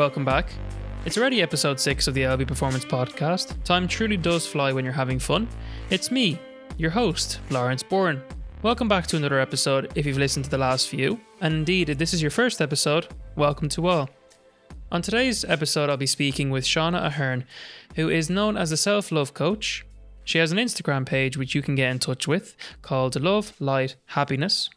[0.00, 0.50] Welcome back.
[1.04, 3.62] It's already episode 6 of the LB Performance Podcast.
[3.64, 5.46] Time truly does fly when you're having fun.
[5.90, 6.38] It's me,
[6.78, 8.22] your host, Lawrence Bourne.
[8.62, 11.20] Welcome back to another episode if you've listened to the last few.
[11.42, 14.08] And indeed, if this is your first episode, welcome to all.
[14.90, 17.44] On today's episode, I'll be speaking with Shauna Ahern,
[17.94, 19.84] who is known as a self love coach.
[20.24, 23.96] She has an Instagram page which you can get in touch with called Love, Light,
[24.06, 24.70] Happiness.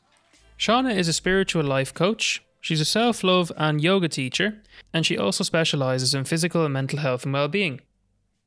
[0.59, 2.43] Shauna is a spiritual life coach.
[2.63, 4.61] She's a self love and yoga teacher,
[4.93, 7.81] and she also specializes in physical and mental health and well being.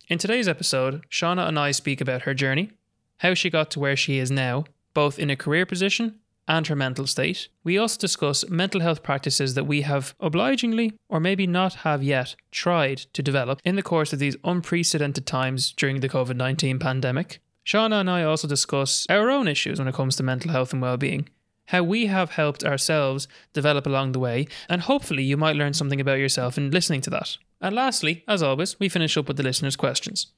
[0.08, 2.70] In today's episode, Shauna and I speak about her journey,
[3.18, 6.74] how she got to where she is now, both in a career position and her
[6.74, 7.48] mental state.
[7.62, 12.36] We also discuss mental health practices that we have obligingly, or maybe not have yet,
[12.50, 17.40] tried to develop in the course of these unprecedented times during the COVID 19 pandemic.
[17.66, 20.80] Shauna and I also discuss our own issues when it comes to mental health and
[20.80, 21.28] well being,
[21.66, 26.00] how we have helped ourselves develop along the way, and hopefully you might learn something
[26.00, 27.36] about yourself in listening to that.
[27.60, 30.28] And lastly, as always, we finish up with the listeners' questions.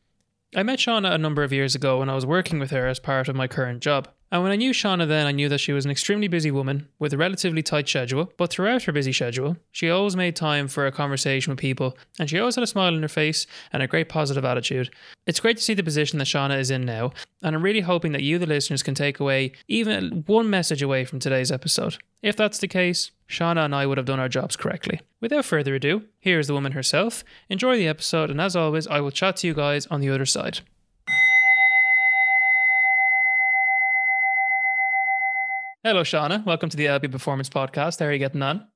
[0.57, 2.98] I met Shauna a number of years ago when I was working with her as
[2.98, 4.09] part of my current job.
[4.31, 6.89] And when I knew Shauna then, I knew that she was an extremely busy woman
[6.98, 8.31] with a relatively tight schedule.
[8.37, 12.29] But throughout her busy schedule, she always made time for a conversation with people, and
[12.29, 14.91] she always had a smile on her face and a great positive attitude.
[15.27, 17.12] It's great to see the position that Shauna is in now,
[17.43, 21.05] and I'm really hoping that you, the listeners, can take away even one message away
[21.05, 21.97] from today's episode.
[22.23, 25.01] If that's the case, Shauna and I would have done our jobs correctly.
[25.20, 27.25] Without further ado, here is the woman herself.
[27.48, 30.27] Enjoy the episode, and as always, I will chat to you guys on the other
[30.27, 30.61] side.
[35.89, 36.44] Hello, Shauna.
[36.44, 38.00] Welcome to the LB Performance Podcast.
[38.00, 38.69] How are you getting on?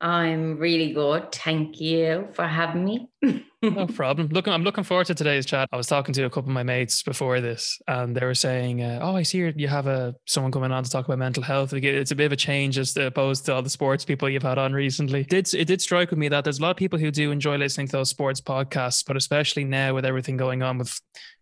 [0.00, 1.32] I'm really good.
[1.32, 3.08] Thank you for having me.
[3.62, 4.28] no problem.
[4.28, 5.68] Looking, I'm looking forward to today's chat.
[5.72, 8.80] I was talking to a couple of my mates before this, and they were saying,
[8.80, 11.72] uh, "Oh, I see you have a someone coming on to talk about mental health.
[11.72, 14.56] It's a bit of a change as opposed to all the sports people you've had
[14.56, 17.00] on recently." It did it did strike with me that there's a lot of people
[17.00, 20.78] who do enjoy listening to those sports podcasts, but especially now with everything going on
[20.78, 20.96] with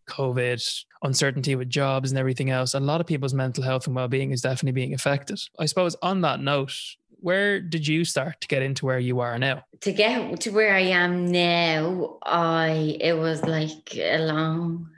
[0.08, 4.32] COVID, uncertainty with jobs and everything else, a lot of people's mental health and well-being
[4.32, 5.38] is definitely being affected.
[5.58, 6.72] I suppose on that note,
[7.20, 9.64] where did you start to get into where you are now?
[9.80, 14.91] To get to where I am now, I it was like a long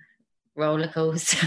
[0.54, 1.46] roller coaster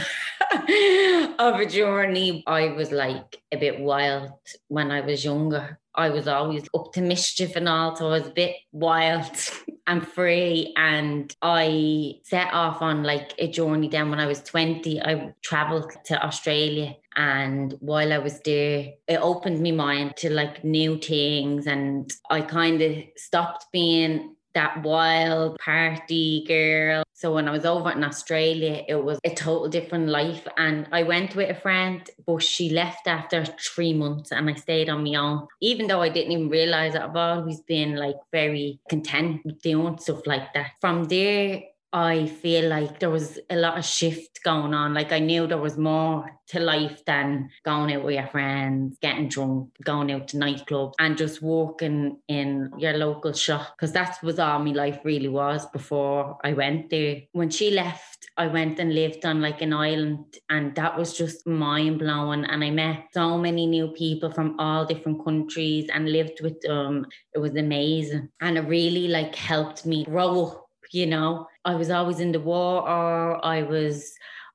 [1.40, 2.44] of a journey.
[2.48, 4.32] I was like a bit wild
[4.68, 5.80] when I was younger.
[5.96, 9.32] I was always up to mischief and all, so I was a bit wild
[9.88, 10.74] and free.
[10.76, 15.02] And I set off on like a journey down when I was 20.
[15.02, 16.96] I traveled to Australia.
[17.16, 21.68] And while I was there, it opened my mind to like new things.
[21.68, 27.04] And I kind of stopped being that wild party girl.
[27.14, 30.48] So when I was over in Australia, it was a total different life.
[30.58, 34.90] And I went with a friend, but she left after three months and I stayed
[34.90, 35.48] on my own.
[35.62, 39.98] Even though I didn't even realize it, I've always been like very content with doing
[40.00, 40.72] stuff like that.
[40.82, 41.62] From there,
[41.94, 44.96] I feel like there was a lot of shift going on.
[44.96, 49.30] Like I knew there was more to life than going out with your friends, getting
[49.30, 53.76] drunk, going out to nightclubs, and just walking in your local shop.
[53.78, 57.22] Because that was all my life really was before I went there.
[57.32, 61.46] When she left, I went and lived on like an island, and that was just
[61.46, 62.44] mind blowing.
[62.46, 67.06] And I met so many new people from all different countries and lived with them.
[67.36, 70.60] It was amazing, and it really like helped me grow
[70.94, 71.48] you know.
[71.66, 73.44] I was always in the water.
[73.44, 74.14] I was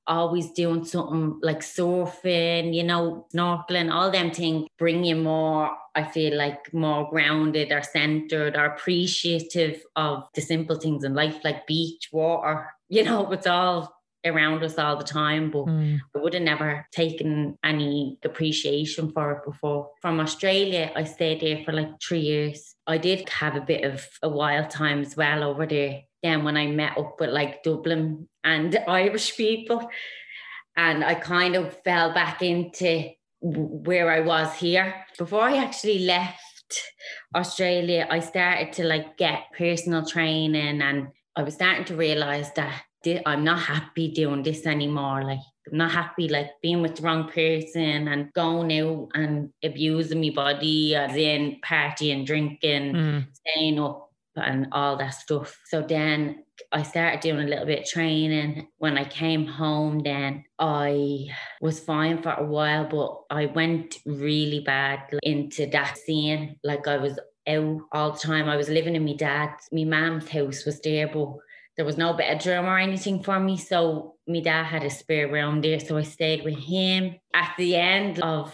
[0.08, 6.02] always doing something like surfing, you know, snorkeling, all them things bring you more, I
[6.02, 11.66] feel like more grounded or centered or appreciative of the simple things in life, like
[11.66, 13.94] beach, water, you know, it's all
[14.25, 15.98] around us all the time, but mm.
[16.14, 19.90] I would have never taken any appreciation for it before.
[20.02, 22.75] From Australia, I stayed there for like three years.
[22.86, 26.02] I did have a bit of a wild time as well over there.
[26.23, 29.88] Then when I met up with like Dublin and Irish people,
[30.76, 33.11] and I kind of fell back into
[33.41, 34.94] where I was here.
[35.17, 36.82] Before I actually left
[37.35, 42.82] Australia, I started to like get personal training and I was starting to realize that
[43.26, 45.25] I'm not happy doing this anymore.
[45.25, 45.38] Like
[45.70, 50.31] I'm not happy like being with the wrong person and going out and abusing my
[50.31, 53.26] body as in partying, drinking, mm.
[53.32, 54.07] staying up
[54.44, 55.58] and all that stuff.
[55.67, 58.69] So then I started doing a little bit of training.
[58.79, 61.26] When I came home, then I
[61.61, 66.56] was fine for a while, but I went really bad into that scene.
[66.64, 67.19] Like I was
[67.49, 68.49] out all the time.
[68.49, 71.34] I was living in my dad's, my mom's house was there, but
[71.76, 73.56] there was no bedroom or anything for me.
[73.56, 75.81] So my dad had a spare room there.
[75.81, 77.14] So I stayed with him.
[77.32, 78.52] At the end of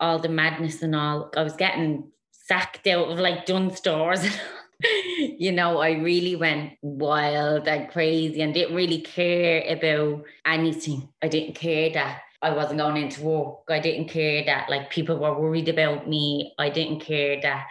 [0.00, 4.26] all the madness and all, I was getting sacked out of like Dunnes Stores.
[5.38, 11.08] you know, I really went wild and crazy and didn't really care about anything.
[11.22, 13.58] I didn't care that I wasn't going into work.
[13.68, 16.54] I didn't care that like people were worried about me.
[16.58, 17.66] I didn't care that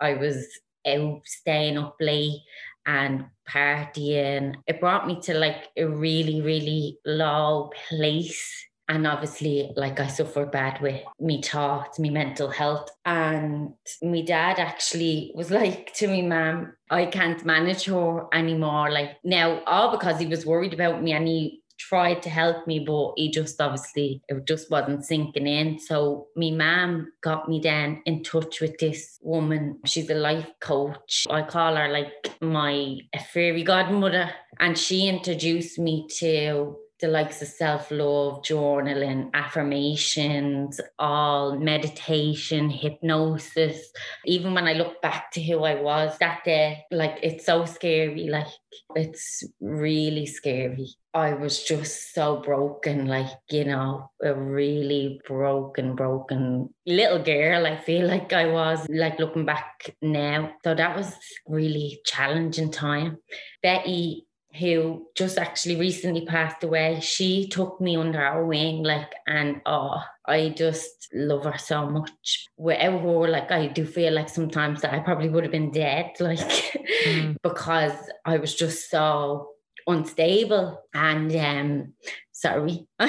[0.00, 0.46] I was
[0.86, 2.40] out staying up late
[2.86, 4.56] and partying.
[4.66, 8.67] It brought me to like a really, really low place.
[8.88, 12.88] And obviously, like I suffer bad with me thoughts, me mental health.
[13.04, 18.90] And my dad actually was like to me, ma'am, I can't manage her anymore.
[18.90, 22.80] Like now, all because he was worried about me and he tried to help me,
[22.80, 25.78] but he just obviously it just wasn't sinking in.
[25.78, 29.78] So me mom got me then in touch with this woman.
[29.84, 31.26] She's a life coach.
[31.30, 32.98] I call her like my
[33.32, 41.58] fairy godmother, and she introduced me to the likes of self love, journaling, affirmations, all
[41.58, 43.90] meditation, hypnosis.
[44.24, 48.28] Even when I look back to who I was that day, like it's so scary.
[48.28, 48.48] Like
[48.94, 50.88] it's really scary.
[51.14, 57.66] I was just so broken, like, you know, a really broken, broken little girl.
[57.66, 60.52] I feel like I was, like, looking back now.
[60.62, 61.12] So that was
[61.46, 63.18] really challenging time.
[63.62, 64.27] Betty
[64.58, 70.00] who just actually recently passed away, she took me under her wing, like, and oh,
[70.26, 72.46] I just love her so much.
[72.56, 76.12] Without her, like, I do feel like sometimes that I probably would have been dead,
[76.20, 77.36] like, mm.
[77.42, 77.92] because
[78.24, 79.50] I was just so
[79.88, 81.94] unstable and um
[82.30, 82.86] sorry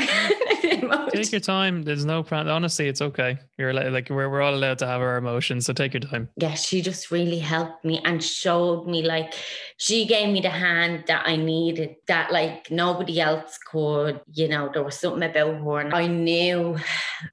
[1.14, 4.54] take your time there's no problem honestly it's okay you're like, like we're, we're all
[4.54, 8.02] allowed to have our emotions so take your time yeah she just really helped me
[8.06, 9.34] and showed me like
[9.78, 14.70] she gave me the hand that i needed that like nobody else could you know
[14.74, 16.78] there was something about her and i knew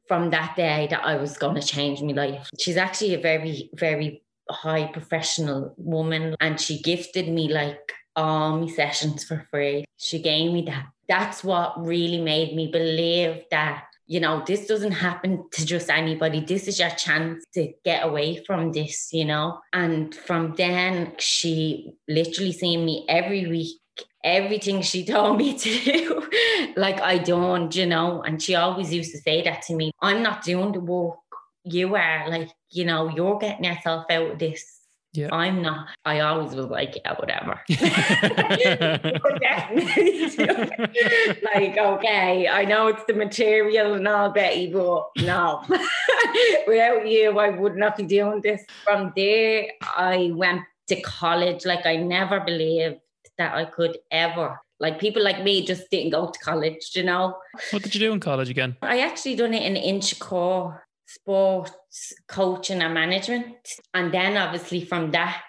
[0.08, 3.70] from that day that i was going to change my life she's actually a very
[3.74, 9.84] very high professional woman and she gifted me like all my sessions for free.
[9.96, 10.86] She gave me that.
[11.08, 16.40] That's what really made me believe that, you know, this doesn't happen to just anybody.
[16.40, 19.60] This is your chance to get away from this, you know.
[19.72, 23.80] And from then, she literally seen me every week
[24.26, 26.28] everything she told me to do,
[26.76, 28.22] like I don't, you know.
[28.22, 31.18] And she always used to say that to me I'm not doing the work.
[31.64, 34.75] You are like, you know, you're getting yourself out of this
[35.16, 35.28] yeah.
[35.32, 35.88] I'm not.
[36.04, 37.60] I always was like, yeah, whatever.
[41.54, 45.62] like, okay, I know it's the material and all, Betty, but no.
[46.66, 48.62] Without you, I would not be doing this.
[48.84, 51.64] From there, I went to college.
[51.64, 52.96] Like, I never believed
[53.38, 54.60] that I could ever.
[54.78, 57.38] Like people like me just didn't go to college, you know.
[57.70, 58.76] What did you do in college again?
[58.82, 60.80] I actually done it in Inchicore
[61.16, 63.56] sports coaching and management.
[63.94, 65.42] And then obviously from that,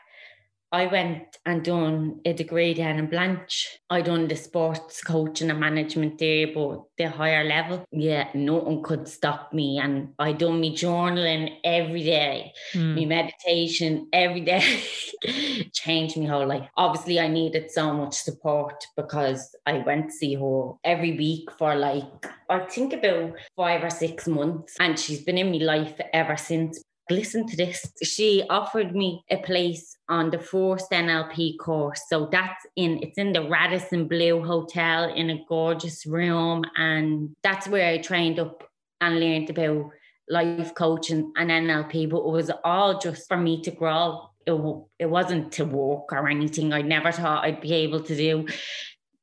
[0.71, 3.79] I went and done a degree down in Blanch.
[3.89, 7.85] I done the sports coaching and management there, but the higher level.
[7.91, 9.79] Yeah, no one could stop me.
[9.79, 12.95] And I done me journaling every day, mm.
[12.95, 14.81] me meditation every day.
[15.73, 16.67] Changed me whole life.
[16.75, 21.75] Obviously, I needed so much support because I went to see her every week for
[21.75, 22.03] like
[22.49, 26.81] I think about five or six months, and she's been in my life ever since
[27.09, 27.85] listen to this.
[28.03, 32.01] She offered me a place on the first NLP course.
[32.07, 36.63] So that's in it's in the Radisson Blu Hotel in a gorgeous room.
[36.75, 38.63] And that's where I trained up
[39.01, 39.91] and learned about
[40.29, 42.09] life coaching and NLP.
[42.09, 44.29] But it was all just for me to grow.
[44.45, 44.53] It,
[44.99, 46.71] it wasn't to walk or anything.
[46.71, 48.47] I never thought I'd be able to do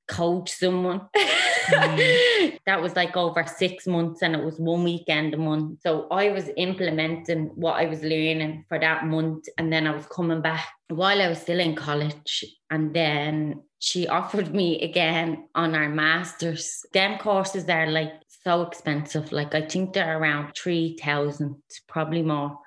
[0.06, 1.02] coach someone.
[1.16, 2.58] Mm.
[2.66, 5.80] that was like over six months and it was one weekend a month.
[5.82, 9.46] So I was implementing what I was learning for that month.
[9.58, 12.44] And then I was coming back while I was still in college.
[12.70, 16.84] And then she offered me again on our masters.
[16.92, 18.12] Them courses are like
[18.44, 19.32] so expensive.
[19.32, 21.56] Like I think they're around 3,000,
[21.88, 22.58] probably more.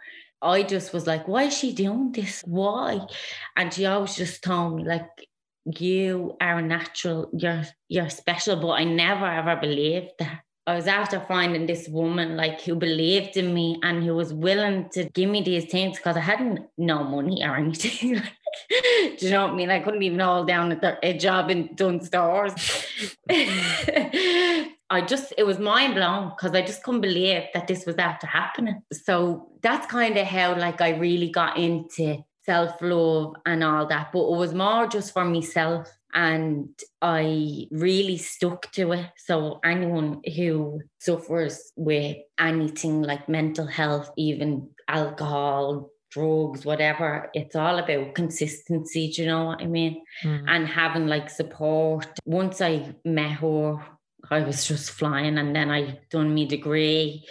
[0.41, 2.44] I just was like, why is she doing this?
[2.46, 3.00] Why?
[3.56, 5.08] And she always just told me, like,
[5.79, 10.41] you are natural, you're you're special, but I never ever believed that.
[10.65, 14.89] I was after finding this woman like who believed in me and who was willing
[14.89, 18.21] to give me these things because I hadn't no money or anything.
[19.17, 19.69] Do you know what I mean?
[19.69, 22.53] I couldn't even hold down a, a job in Dunnes Stores.
[23.29, 28.27] I just, it was mind blown because I just couldn't believe that this was after
[28.27, 28.81] happening.
[28.91, 34.12] So that's kind of how like I really got into self love and all that,
[34.12, 35.88] but it was more just for myself.
[36.13, 36.70] And
[37.01, 39.10] I really stuck to it.
[39.18, 47.30] So, anyone who suffers with anything like mental health, even alcohol, drugs, whatever.
[47.34, 49.12] It's all about consistency.
[49.12, 50.01] Do you know what I mean?
[50.24, 50.46] Mm.
[50.48, 52.08] And having like support.
[52.25, 53.75] Once I met her,
[54.32, 57.25] I was just flying, and then I done my degree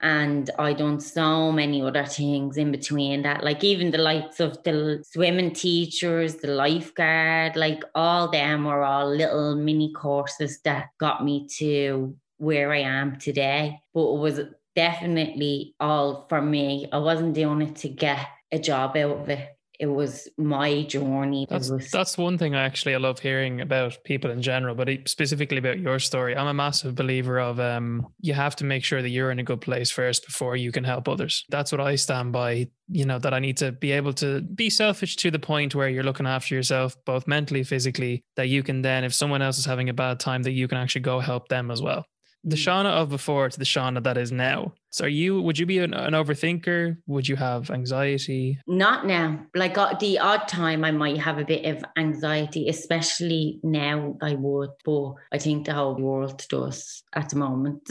[0.00, 4.62] and I done so many other things in between that, like even the likes of
[4.62, 11.24] the swimming teachers, the lifeguard, like all them were all little mini courses that got
[11.24, 13.78] me to where I am today.
[13.92, 14.40] But it was
[14.74, 16.88] definitely all for me.
[16.92, 19.48] I wasn't doing it to get a job out of it
[19.80, 21.46] it was my journey.
[21.48, 21.90] That's was...
[21.90, 25.80] that's one thing I actually I love hearing about people in general, but specifically about
[25.80, 26.36] your story.
[26.36, 29.42] I'm a massive believer of um, you have to make sure that you're in a
[29.42, 31.46] good place first before you can help others.
[31.48, 32.68] That's what I stand by.
[32.88, 35.88] You know that I need to be able to be selfish to the point where
[35.88, 38.22] you're looking after yourself, both mentally, physically.
[38.36, 40.76] That you can then, if someone else is having a bad time, that you can
[40.76, 42.04] actually go help them as well
[42.44, 42.56] the.
[42.56, 44.72] Shauna of before to the Shauna that is now.
[44.92, 46.96] So are you would you be an, an, overthinker?
[47.06, 48.58] Would you have anxiety?
[48.66, 49.46] Not now.
[49.54, 54.34] Like uh, the odd time I might have a bit of anxiety, especially now I
[54.34, 57.88] would, but I think the whole world does at the moment.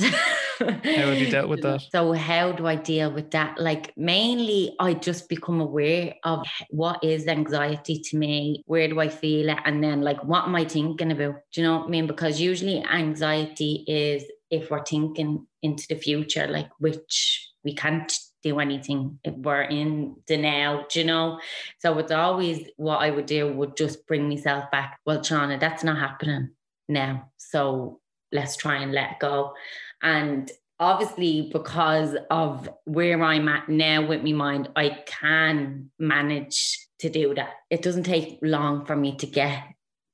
[0.60, 1.84] how have you dealt with that?
[1.92, 3.58] So how do I deal with that?
[3.58, 9.08] Like mainly I just become aware of what is anxiety to me, where do I
[9.08, 9.58] feel it?
[9.64, 11.36] And then like what am I thinking about?
[11.54, 12.08] Do you know what I mean?
[12.08, 18.60] Because usually anxiety is if we're thinking into the future, like which we can't do
[18.60, 21.40] anything we're in the now, do you know?
[21.80, 25.00] So it's always what I would do would just bring myself back.
[25.06, 26.52] Well, Shauna, that's not happening
[26.88, 27.30] now.
[27.38, 28.00] So
[28.32, 29.54] let's try and let go.
[30.02, 37.10] And obviously, because of where I'm at now with my mind, I can manage to
[37.10, 37.52] do that.
[37.70, 39.64] It doesn't take long for me to get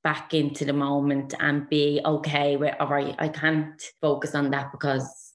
[0.05, 4.71] back into the moment and be okay with all right i can't focus on that
[4.71, 5.33] because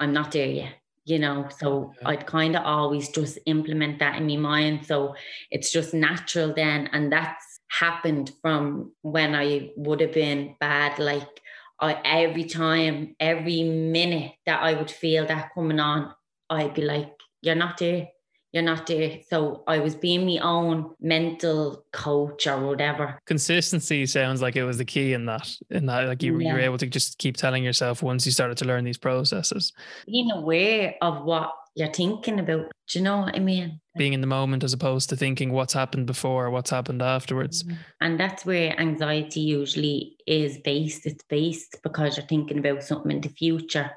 [0.00, 0.74] i'm not there yet
[1.06, 1.48] you know?
[1.58, 4.86] So i'd kind of always just implement that in my mind.
[4.86, 5.14] So
[5.50, 10.98] it's just natural then and that's happened from when i would have been bad.
[10.98, 11.40] Like
[11.80, 16.12] I, every time every minute that i would feel that coming on
[16.50, 18.08] i'd be like you're not there
[18.52, 19.20] you're not there.
[19.28, 23.18] So I was being my own mental coach or whatever.
[23.26, 25.48] Consistency sounds like it was the key in that.
[25.70, 26.48] In that, like you, yeah.
[26.48, 29.72] you were able to just keep telling yourself once you started to learn these processes.
[30.06, 32.72] Being aware of what you're thinking about.
[32.88, 33.80] Do you know what I mean?
[33.96, 37.62] Being in the moment as opposed to thinking what's happened before or what's happened afterwards.
[37.62, 37.74] Mm-hmm.
[38.00, 41.06] And that's where anxiety usually is based.
[41.06, 43.92] It's based because you're thinking about something in the future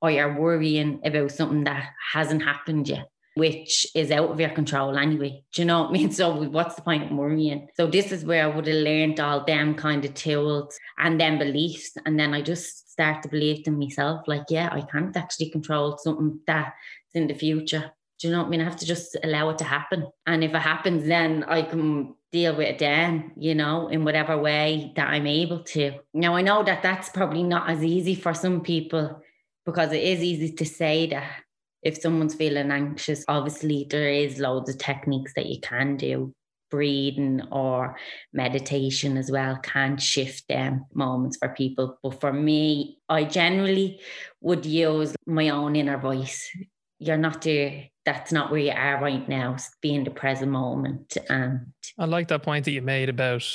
[0.00, 4.98] or you're worrying about something that hasn't happened yet which is out of your control
[4.98, 5.42] anyway.
[5.52, 6.12] Do you know what I mean?
[6.18, 7.68] So what's the point of worrying?
[7.76, 11.38] So this is where I would have learned all them kind of tools and then
[11.38, 11.92] beliefs.
[12.04, 15.96] And then I just start to believe in myself, like, yeah, I can't actually control
[15.98, 16.74] something that's
[17.14, 17.92] in the future.
[18.18, 18.60] Do you know what I mean?
[18.60, 20.08] I have to just allow it to happen.
[20.26, 24.36] And if it happens, then I can deal with it then, you know, in whatever
[24.36, 25.92] way that I'm able to.
[26.12, 29.22] Now, I know that that's probably not as easy for some people
[29.64, 31.30] because it is easy to say that
[31.82, 36.32] if someone's feeling anxious, obviously there is loads of techniques that you can do.
[36.70, 37.96] Breathing or
[38.34, 41.98] meditation as well can shift them moments for people.
[42.02, 44.00] But for me, I generally
[44.42, 46.46] would use my own inner voice.
[46.98, 47.86] You're not there.
[48.04, 49.56] That's not where you are right now.
[49.80, 51.16] Be in the present moment.
[51.30, 53.48] And I like that point that you made about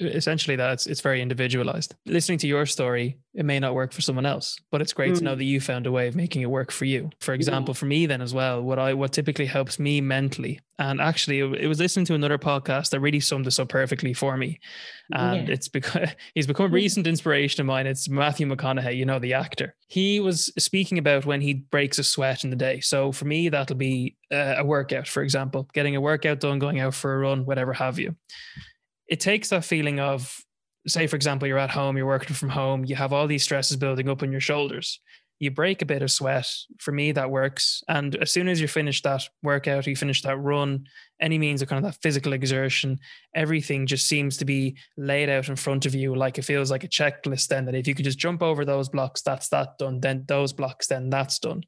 [0.00, 1.94] essentially that it's, it's very individualized.
[2.06, 5.18] Listening to your story, it may not work for someone else, but it's great mm.
[5.18, 7.10] to know that you found a way of making it work for you.
[7.20, 11.00] For example, for me then as well, what I what typically helps me mentally, and
[11.00, 14.60] actually it, was listening to another podcast that really summed this up perfectly for me,
[15.12, 15.54] and yeah.
[15.54, 17.86] it's because he's become a recent inspiration of mine.
[17.86, 19.74] It's Matthew McConaughey, you know the actor.
[19.88, 22.80] He was speaking about when he breaks a sweat in the day.
[22.80, 26.94] So for me, that'll be a workout, for example, getting a workout done, going out
[26.94, 28.14] for a run, whatever have you
[29.08, 30.44] it takes that feeling of
[30.86, 33.76] say for example you're at home you're working from home you have all these stresses
[33.76, 35.00] building up on your shoulders.
[35.40, 36.52] You break a bit of sweat.
[36.80, 37.84] For me that works.
[37.86, 40.86] And as soon as you finish that workout you finish that run
[41.20, 42.98] any means of kind of that physical exertion
[43.34, 46.84] everything just seems to be laid out in front of you like it feels like
[46.84, 50.00] a checklist then that if you could just jump over those blocks that's that done
[50.00, 51.62] then those blocks then that's done.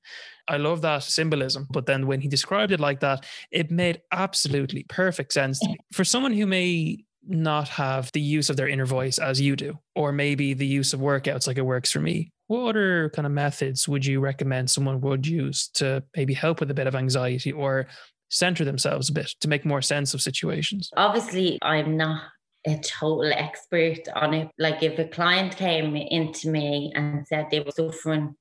[0.49, 4.85] I love that symbolism but then when he described it like that it made absolutely
[4.85, 5.61] perfect sense
[5.93, 9.79] for someone who may not have the use of their inner voice as you do,
[9.95, 12.33] or maybe the use of workouts like it works for me.
[12.47, 16.71] What other kind of methods would you recommend someone would use to maybe help with
[16.71, 17.87] a bit of anxiety or
[18.29, 20.91] center themselves a bit to make more sense of situations?
[20.97, 22.23] Obviously, I'm not
[22.67, 24.49] a total expert on it.
[24.59, 28.35] Like if a client came into me and said they were suffering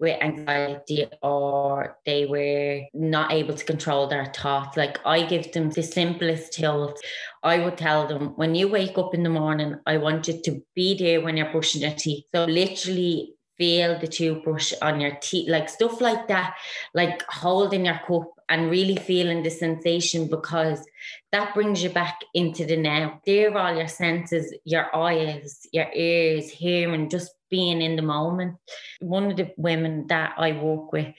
[0.00, 4.76] with anxiety or they were not able to control their thoughts.
[4.76, 6.98] Like I give them the simplest tools.
[7.42, 10.62] I would tell them when you wake up in the morning, I want you to
[10.74, 12.24] be there when you're brushing your teeth.
[12.34, 16.56] So literally feel the toothbrush on your teeth, like stuff like that,
[16.92, 20.84] like holding your cup and really feeling the sensation because
[21.32, 23.20] that brings you back into the now.
[23.26, 28.56] There all your senses, your eyes, your ears, hearing, just being in the moment.
[29.00, 31.14] One of the women that I work with,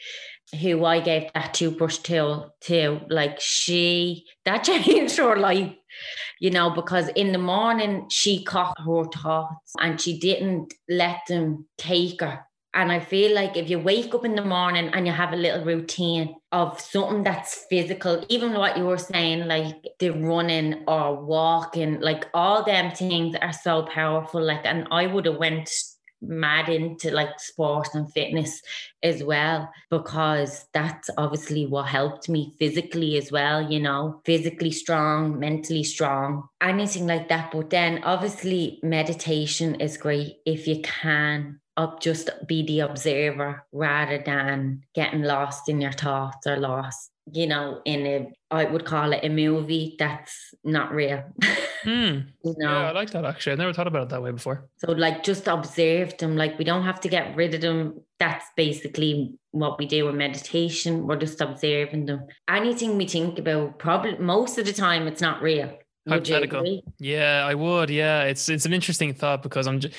[0.62, 5.74] who I gave that toothbrush to, to like she that changed her life,
[6.40, 11.66] you know, because in the morning she caught her thoughts and she didn't let them
[11.78, 15.14] take her and I feel like if you wake up in the morning and you
[15.14, 20.10] have a little routine of something that's physical, even what you were saying, like the
[20.10, 24.44] running or walking, like all them things are so powerful.
[24.44, 25.72] Like, and I would have went
[26.22, 28.62] mad into like sport and fitness
[29.04, 35.38] as well because that's obviously what helped me physically as well you know physically strong
[35.38, 42.00] mentally strong anything like that but then obviously meditation is great if you can up
[42.00, 47.82] just be the observer rather than getting lost in your thoughts or lost you know
[47.86, 51.24] in a i would call it a movie that's not real.
[51.86, 52.26] Mm.
[52.44, 52.72] you know?
[52.72, 53.54] yeah i like that actually.
[53.54, 54.68] I never thought about it that way before.
[54.78, 56.36] So like just observe them.
[56.36, 58.02] Like we don't have to get rid of them.
[58.18, 61.06] That's basically what we do in meditation.
[61.06, 62.26] We're just observing them.
[62.50, 66.70] Anything we think about probably most of the time it's not real hypothetical.
[67.00, 67.90] Yeah, I would.
[67.90, 69.94] Yeah, it's it's an interesting thought because I'm just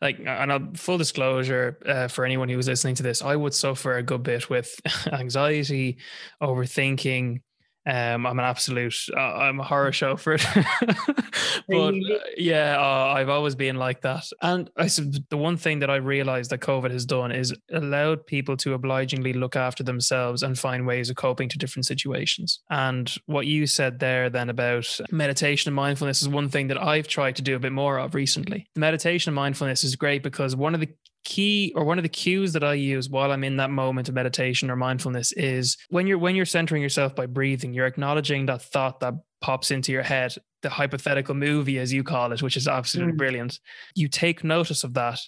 [0.00, 3.54] like, and I'll, full disclosure uh, for anyone who was listening to this, I would
[3.54, 4.80] suffer a good bit with
[5.12, 5.98] anxiety,
[6.42, 7.40] overthinking,
[7.84, 10.44] um, I'm an absolute, uh, I'm a horror show for it.
[11.68, 14.24] but uh, yeah, uh, I've always been like that.
[14.40, 18.26] And I said the one thing that I realized that COVID has done is allowed
[18.26, 22.60] people to obligingly look after themselves and find ways of coping to different situations.
[22.70, 27.08] And what you said there then about meditation and mindfulness is one thing that I've
[27.08, 28.68] tried to do a bit more of recently.
[28.76, 30.88] Meditation and mindfulness is great because one of the
[31.24, 34.14] key or one of the cues that I use while I'm in that moment of
[34.14, 38.62] meditation or mindfulness is when you're when you're centering yourself by breathing, you're acknowledging that
[38.62, 42.68] thought that pops into your head, the hypothetical movie as you call it, which is
[42.68, 43.18] absolutely mm.
[43.18, 43.58] brilliant.
[43.94, 45.20] You take notice of that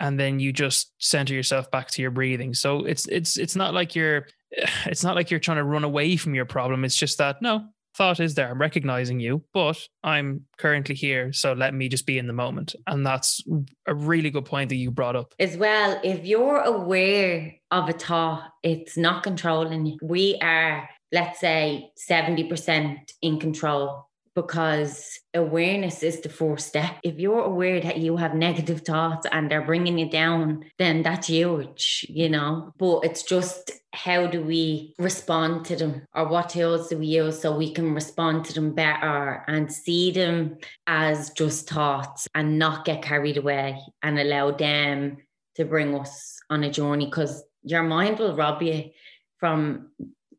[0.00, 2.54] and then you just center yourself back to your breathing.
[2.54, 4.26] So it's it's it's not like you're
[4.86, 6.84] it's not like you're trying to run away from your problem.
[6.84, 8.50] It's just that no, thought is there.
[8.50, 11.32] I'm recognizing you, but I'm currently here.
[11.32, 12.74] So let me just be in the moment.
[12.86, 13.42] And that's
[13.86, 15.34] a really good point that you brought up.
[15.38, 19.98] As well, if you're aware of a thought, it's not controlling you.
[20.02, 26.96] We are, let's say, 70% in control because awareness is the first step.
[27.02, 31.28] If you're aware that you have negative thoughts and they're bringing you down, then that's
[31.28, 32.72] huge, you know.
[32.78, 37.40] But it's just how do we respond to them or what tools do we use
[37.40, 42.84] so we can respond to them better and see them as just thoughts and not
[42.84, 45.18] get carried away and allow them
[45.54, 48.90] to bring us on a journey because your mind will rob you
[49.38, 49.90] from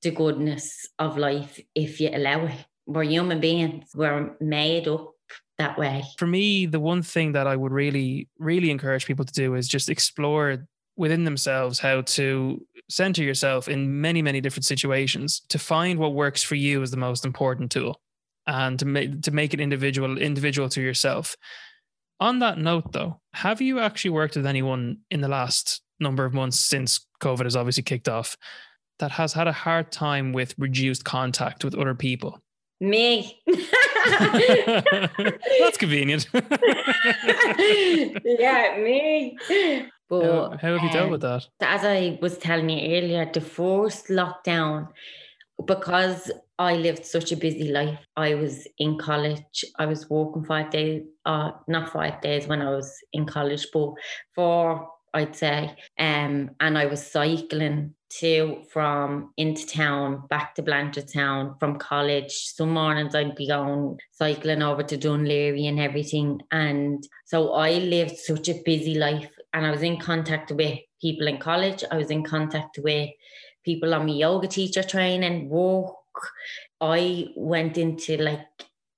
[0.02, 3.90] the goodness of life if you allow it we're human beings.
[3.96, 5.12] We're made up
[5.58, 6.04] that way.
[6.18, 9.68] For me, the one thing that I would really, really encourage people to do is
[9.68, 10.68] just explore
[10.98, 16.44] within themselves how to center yourself in many, many different situations to find what works
[16.44, 18.00] for you is the most important tool
[18.48, 21.36] and to make to make it individual individual to yourself.
[22.20, 26.34] On that note though, have you actually worked with anyone in the last number of
[26.34, 28.38] months since COVID has obviously kicked off
[29.00, 32.40] that has had a hard time with reduced contact with other people?
[32.82, 33.42] Me.
[35.60, 36.28] That's convenient.
[38.24, 39.38] yeah, me.
[40.10, 41.48] But how, how have you dealt um, with that?
[41.62, 44.90] As I was telling you earlier, the first lockdown,
[45.66, 48.00] because I lived such a busy life.
[48.16, 49.66] I was in college.
[49.80, 53.94] I was working five days, uh, not five days when I was in college, but
[54.36, 55.76] four, I'd say.
[55.98, 62.32] Um, and I was cycling to from into town back to Blanchardstown from college.
[62.32, 66.40] Some mornings I'd be going cycling over to Laoghaire and everything.
[66.52, 71.28] And so I lived such a busy life and I was in contact with people
[71.28, 71.84] in college.
[71.92, 73.10] I was in contact with
[73.64, 75.96] people on my yoga teacher training, work.
[76.80, 78.48] I went into like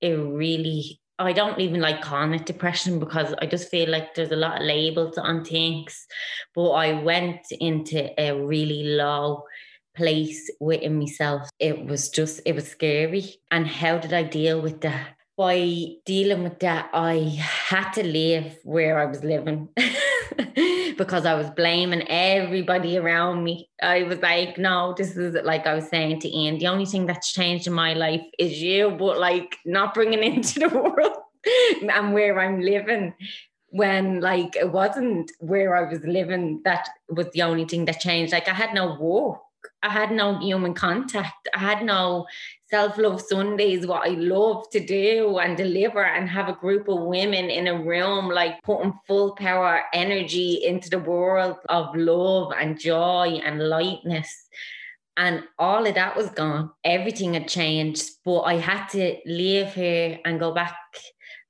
[0.02, 4.30] a really I don't even like calling it depression because I just feel like there's
[4.30, 6.06] a lot of labels on things.
[6.54, 9.44] But I went into a really low
[9.96, 11.48] place within myself.
[11.58, 13.40] It was just, it was scary.
[13.50, 15.16] And how did I deal with that?
[15.36, 19.68] By dealing with that, I had to live where I was living
[20.98, 23.70] because I was blaming everybody around me.
[23.80, 27.06] I was like, no, this is like I was saying to Ian, the only thing
[27.06, 31.16] that's changed in my life is you, but like not bringing into the world
[31.80, 33.14] and where I'm living
[33.70, 38.32] when like it wasn't where I was living that was the only thing that changed.
[38.32, 39.38] Like I had no work,
[39.82, 42.26] I had no human contact, I had no
[42.68, 47.02] self love Sundays, what I love to do and deliver and have a group of
[47.02, 52.78] women in a room, like putting full power energy into the world of love and
[52.78, 54.48] joy and lightness.
[55.16, 56.70] And all of that was gone.
[56.84, 60.76] Everything had changed, but I had to leave here and go back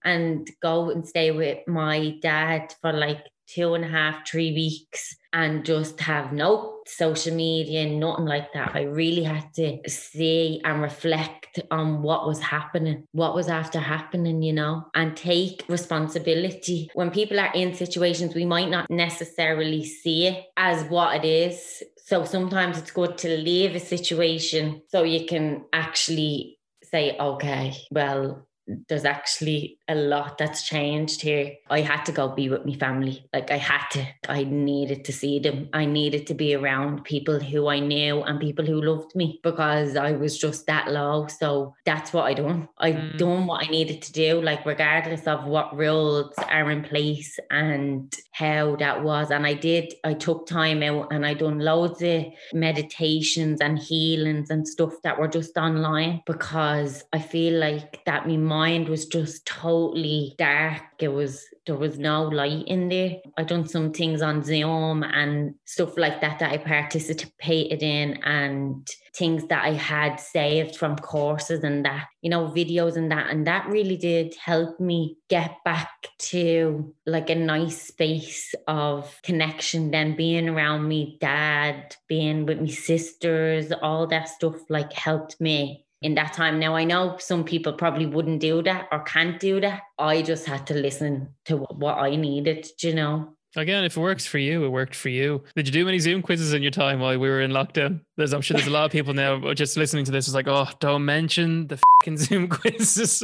[0.04, 5.16] and go and stay with my dad for like two and a half, three weeks
[5.32, 8.72] and just have no social media, nothing like that.
[8.74, 14.42] I really had to see and reflect on what was happening, what was after happening,
[14.42, 16.90] you know, and take responsibility.
[16.94, 21.82] When people are in situations, we might not necessarily see it as what it is.
[22.06, 28.47] So sometimes it's good to leave a situation so you can actually say, okay, well,
[28.88, 31.54] there's actually a lot that's changed here.
[31.70, 33.24] I had to go be with my family.
[33.32, 34.06] Like I had to.
[34.28, 35.68] I needed to see them.
[35.72, 39.96] I needed to be around people who I knew and people who loved me because
[39.96, 41.26] I was just that low.
[41.28, 42.68] So that's what I done.
[42.78, 43.16] I mm.
[43.16, 48.14] done what I needed to do, like regardless of what rules are in place and
[48.32, 49.30] how that was.
[49.30, 54.50] And I did, I took time out and I done loads of meditations and healings
[54.50, 59.46] and stuff that were just online because I feel like that my mind was just
[59.46, 60.82] totally dark.
[60.98, 63.18] It was there was no light in there.
[63.36, 68.88] I done some things on Zoom and stuff like that that I participated in and
[69.14, 73.26] things that I had saved from courses and that, you know, videos and that.
[73.30, 75.90] And that really did help me get back
[76.30, 82.72] to like a nice space of connection, then being around me dad, being with me
[82.72, 86.58] sisters, all that stuff like helped me in that time.
[86.58, 89.82] Now, I know some people probably wouldn't do that or can't do that.
[89.98, 93.34] I just had to listen to what I needed, you know.
[93.58, 95.42] Again, if it works for you, it worked for you.
[95.56, 98.00] Did you do many Zoom quizzes in your time while we were in lockdown?
[98.16, 100.48] There's, I'm sure there's a lot of people now just listening to this is like,
[100.48, 103.22] oh, don't mention the fucking Zoom quizzes.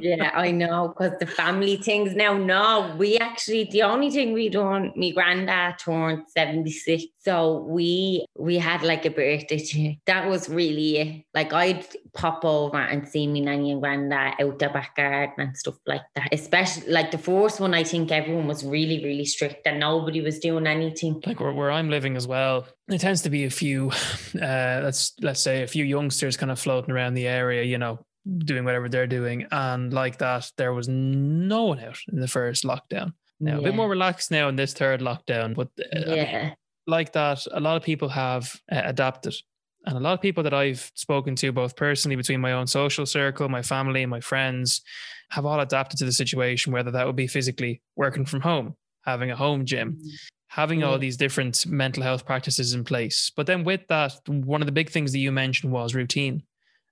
[0.00, 2.36] yeah, I know, because the family things now.
[2.36, 4.92] No, we actually the only thing we done.
[4.94, 9.98] My granddad turned 76, so we we had like a birthday.
[10.06, 11.26] That was really.
[11.34, 15.56] Like I'd pop over and see me nanny and granddad out the back garden and
[15.56, 16.28] stuff like that.
[16.32, 20.38] Especially like the first one, I think everyone was really, really strict and nobody was
[20.38, 21.22] doing anything.
[21.26, 23.90] Like where, where I'm living as well, it tends to be a few,
[24.40, 28.04] uh, let's let's say a few youngsters kind of floating around the area, you know,
[28.38, 32.64] doing whatever they're doing, and like that, there was no one out in the first
[32.64, 33.12] lockdown.
[33.40, 33.58] Now yeah.
[33.58, 36.22] a bit more relaxed now in this third lockdown, but uh, yeah.
[36.22, 36.54] I mean,
[36.86, 39.34] like that, a lot of people have uh, adapted
[39.86, 43.06] and a lot of people that I've spoken to, both personally between my own social
[43.06, 44.82] circle, my family, and my friends,
[45.30, 49.30] have all adapted to the situation, whether that would be physically working from home, having
[49.30, 50.08] a home gym, mm-hmm.
[50.48, 53.30] having all these different mental health practices in place.
[53.34, 56.42] But then with that, one of the big things that you mentioned was routine.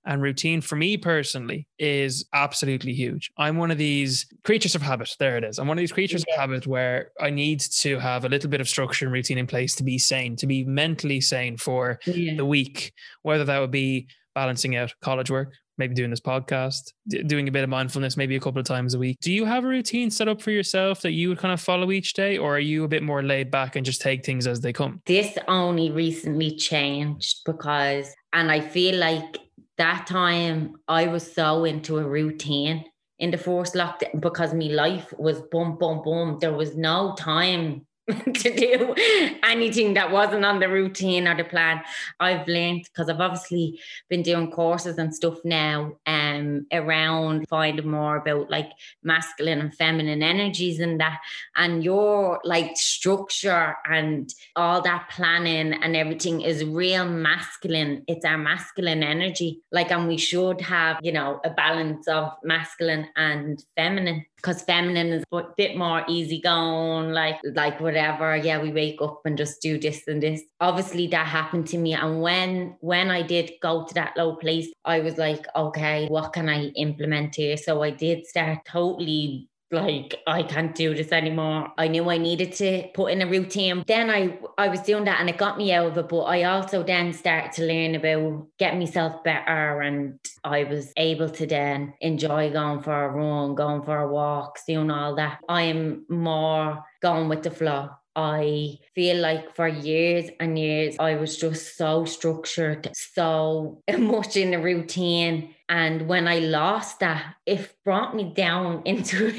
[0.05, 3.31] And routine for me personally is absolutely huge.
[3.37, 5.13] I'm one of these creatures of habit.
[5.19, 5.59] There it is.
[5.59, 6.35] I'm one of these creatures yeah.
[6.35, 9.45] of habit where I need to have a little bit of structure and routine in
[9.45, 12.35] place to be sane, to be mentally sane for yeah.
[12.35, 12.93] the week,
[13.23, 17.51] whether that would be balancing out college work, maybe doing this podcast, d- doing a
[17.51, 19.17] bit of mindfulness, maybe a couple of times a week.
[19.21, 21.91] Do you have a routine set up for yourself that you would kind of follow
[21.91, 24.61] each day, or are you a bit more laid back and just take things as
[24.61, 25.01] they come?
[25.05, 29.39] This only recently changed because, and I feel like
[29.77, 32.83] that time I was so into a routine
[33.17, 36.37] in the first lockdown because my life was boom, boom, boom.
[36.39, 37.85] There was no time
[38.33, 38.95] to do
[39.43, 41.81] anything that wasn't on the routine or the plan.
[42.19, 48.17] I've learned because I've obviously been doing courses and stuff now um around finding more
[48.17, 48.71] about like
[49.03, 51.19] masculine and feminine energies and that
[51.55, 58.03] and your like structure and all that planning and everything is real masculine.
[58.07, 59.61] It's our masculine energy.
[59.71, 65.07] Like and we should have, you know, a balance of masculine and feminine because feminine
[65.07, 67.98] is a bit more easygoing, like like whatever.
[67.99, 70.41] Yeah, we wake up and just do this and this.
[70.59, 74.71] Obviously, that happened to me, and when when I did go to that low place,
[74.85, 77.57] I was like, okay, what can I implement here?
[77.57, 81.71] So I did start totally like I can't do this anymore.
[81.77, 83.83] I knew I needed to put in a routine.
[83.87, 86.07] Then I I was doing that and it got me it.
[86.09, 91.29] But I also then started to learn about getting myself better and I was able
[91.29, 95.39] to then enjoy going for a run, going for a walk, doing all that.
[95.47, 97.89] I am more going with the flow.
[98.15, 104.53] I feel like for years and years, I was just so structured, so much in
[104.53, 105.55] a routine.
[105.69, 109.31] And when I lost that, it brought me down into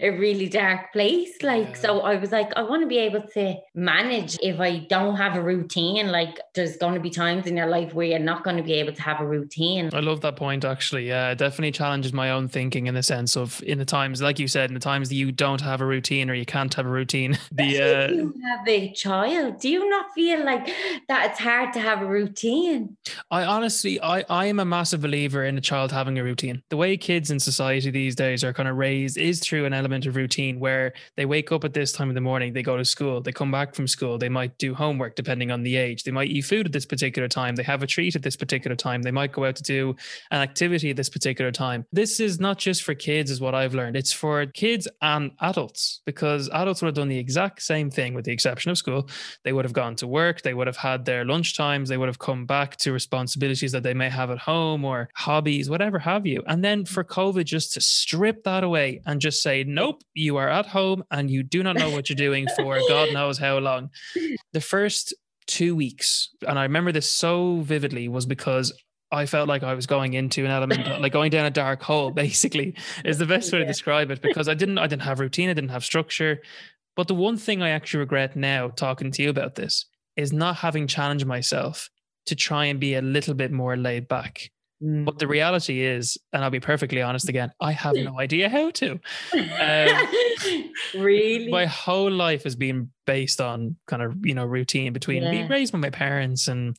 [0.00, 1.42] a really dark place.
[1.42, 1.74] Like, yeah.
[1.74, 5.34] so I was like, I want to be able to manage if I don't have
[5.34, 6.08] a routine.
[6.12, 8.74] Like, there's going to be times in your life where you're not going to be
[8.74, 9.90] able to have a routine.
[9.92, 11.08] I love that point, actually.
[11.08, 14.38] Yeah, it definitely challenges my own thinking in the sense of, in the times, like
[14.38, 16.86] you said, in the times that you don't have a routine or you can't have
[16.86, 17.36] a routine.
[17.50, 20.70] The uh, you have a child, do you not feel like
[21.08, 22.96] that it's hard to have a routine?
[23.30, 26.62] I honestly, I, I am a massive believer in a child having a routine.
[26.70, 30.06] The way kids in society these days are kind of raised is through an element
[30.06, 32.84] of routine where they wake up at this time of the morning, they go to
[32.84, 36.10] school, they come back from school, they might do homework depending on the age, they
[36.10, 39.02] might eat food at this particular time, they have a treat at this particular time,
[39.02, 39.96] they might go out to do
[40.30, 41.84] an activity at this particular time.
[41.92, 43.96] This is not just for kids, is what I've learned.
[43.96, 48.24] It's for kids and adults because adults would have done the exact same thing with
[48.24, 49.08] the exception of school.
[49.44, 52.08] They would have gone to work, they would have had their lunch times, they would
[52.08, 55.37] have come back to responsibilities that they may have at home or hobbies,
[55.68, 56.42] whatever have you.
[56.46, 60.48] And then for COVID, just to strip that away and just say, nope, you are
[60.48, 63.90] at home and you do not know what you're doing for God knows how long.
[64.52, 65.14] The first
[65.46, 68.72] two weeks, and I remember this so vividly, was because
[69.10, 72.10] I felt like I was going into an element, like going down a dark hole,
[72.10, 72.74] basically,
[73.04, 75.54] is the best way to describe it because I didn't, I didn't have routine, I
[75.54, 76.42] didn't have structure.
[76.96, 80.56] But the one thing I actually regret now talking to you about this is not
[80.56, 81.88] having challenged myself
[82.26, 84.50] to try and be a little bit more laid back.
[84.82, 85.04] Mm.
[85.04, 88.70] But the reality is, and I'll be perfectly honest again, I have no idea how
[88.70, 88.92] to.
[89.32, 90.08] Um,
[90.94, 91.50] really?
[91.50, 95.30] My whole life has been based on kind of, you know, routine between yeah.
[95.30, 96.76] being raised by my parents and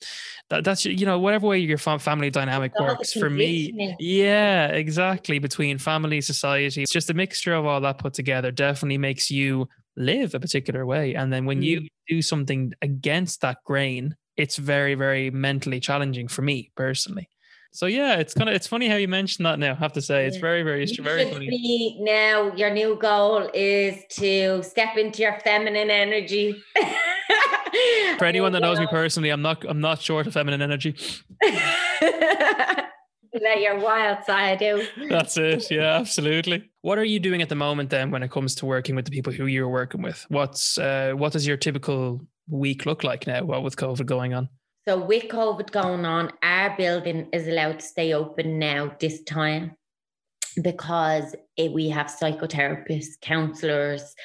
[0.50, 3.96] that, that's, you know, whatever way your family dynamic works for me.
[4.00, 5.40] Yeah, exactly.
[5.40, 9.68] Between family, society, it's just a mixture of all that put together definitely makes you
[9.98, 11.16] live a particular way.
[11.16, 11.66] And then when mm.
[11.66, 17.28] you do something against that grain, it's very, very mentally challenging for me personally.
[17.72, 19.72] So yeah, it's kind of it's funny how you mentioned that now.
[19.74, 21.50] I have to say it's very very you very funny.
[21.50, 26.62] Be now your new goal is to step into your feminine energy.
[28.18, 30.96] For anyone that knows me personally, I'm not I'm not short of feminine energy.
[33.32, 34.82] Let your wild side out.
[35.08, 35.70] That's it.
[35.70, 36.68] Yeah, absolutely.
[36.82, 39.12] What are you doing at the moment then when it comes to working with the
[39.12, 40.26] people who you're working with?
[40.30, 43.44] What's uh, what does your typical week look like now?
[43.44, 44.50] What with COVID going on?
[44.90, 49.76] So with COVID going on, our building is allowed to stay open now this time
[50.64, 54.16] because it, we have psychotherapists, counselors,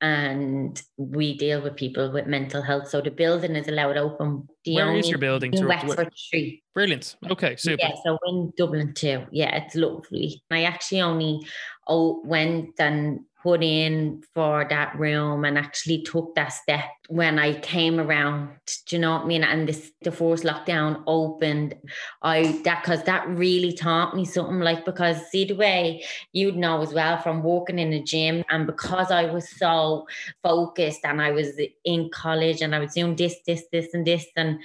[0.00, 2.88] and we deal with people with mental health.
[2.88, 4.48] So the building is allowed open.
[4.64, 5.54] The Where is your building?
[5.54, 6.64] In Wexford Street.
[6.74, 7.14] Brilliant.
[7.30, 7.76] Okay, super.
[7.80, 9.24] Yeah, so in Dublin too.
[9.30, 10.42] Yeah, it's lovely.
[10.50, 11.46] I actually only
[11.88, 17.54] Oh, went and put in for that room and actually took that step when I
[17.60, 18.50] came around.
[18.86, 19.44] Do you know what I mean?
[19.44, 21.74] And this the first lockdown opened.
[22.22, 26.82] I that because that really taught me something like because see the way you'd know
[26.82, 30.08] as well from working in a gym and because I was so
[30.42, 34.26] focused and I was in college and I was doing this, this, this, and this
[34.36, 34.58] and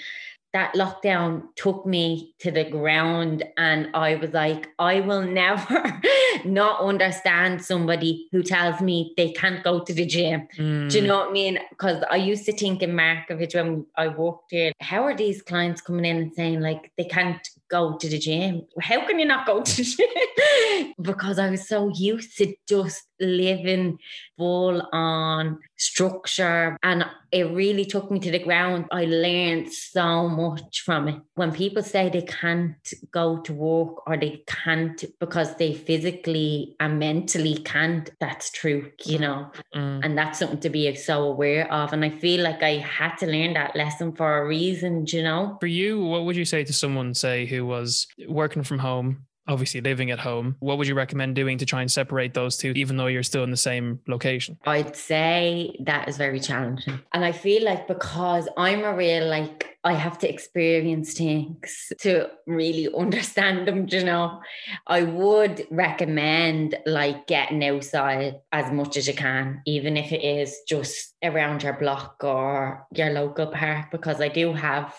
[0.53, 5.99] that lockdown took me to the ground and I was like, I will never
[6.45, 10.47] not understand somebody who tells me they can't go to the gym.
[10.57, 10.91] Mm.
[10.91, 11.07] Do you mm.
[11.07, 11.59] know what I mean?
[11.71, 15.81] Because I used to think in Markievicz when I worked here, how are these clients
[15.81, 18.61] coming in and saying like they can't go to the gym?
[18.79, 20.93] How can you not go to the gym?
[21.01, 23.97] because I was so used to just living
[24.37, 28.85] full on structure and it really took me to the ground.
[28.91, 31.21] I learned so much from it.
[31.35, 32.75] When people say they can't
[33.11, 39.17] go to work or they can't because they physically and mentally can't, that's true, you
[39.17, 39.99] know, mm.
[40.03, 41.91] and that's something to be so aware of.
[41.91, 45.57] And I feel like I had to learn that lesson for a reason, you know.
[45.59, 49.81] For you, what would you say to someone, say, who was working from home obviously
[49.81, 50.55] living at home.
[50.59, 53.43] What would you recommend doing to try and separate those two, even though you're still
[53.43, 54.57] in the same location?
[54.65, 56.99] I'd say that is very challenging.
[57.13, 62.29] And I feel like because I'm a real, like, I have to experience things to
[62.47, 64.41] really understand them, you know.
[64.87, 70.57] I would recommend like getting outside as much as you can, even if it is
[70.67, 74.95] just around your block or your local park, because I do have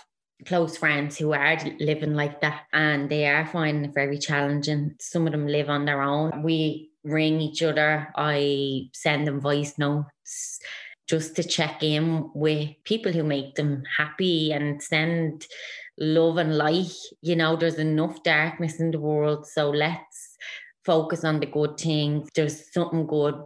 [0.47, 4.95] close friends who are living like that and they are finding it very challenging.
[5.01, 6.43] Some of them live on their own.
[6.43, 8.13] We ring each other.
[8.17, 10.61] I send them voice notes
[11.07, 15.47] just to check in with people who make them happy and send
[15.99, 16.93] love and light.
[17.21, 19.47] You know, there's enough darkness in the world.
[19.47, 20.37] So let's
[20.85, 22.29] focus on the good things.
[22.35, 23.45] There's something good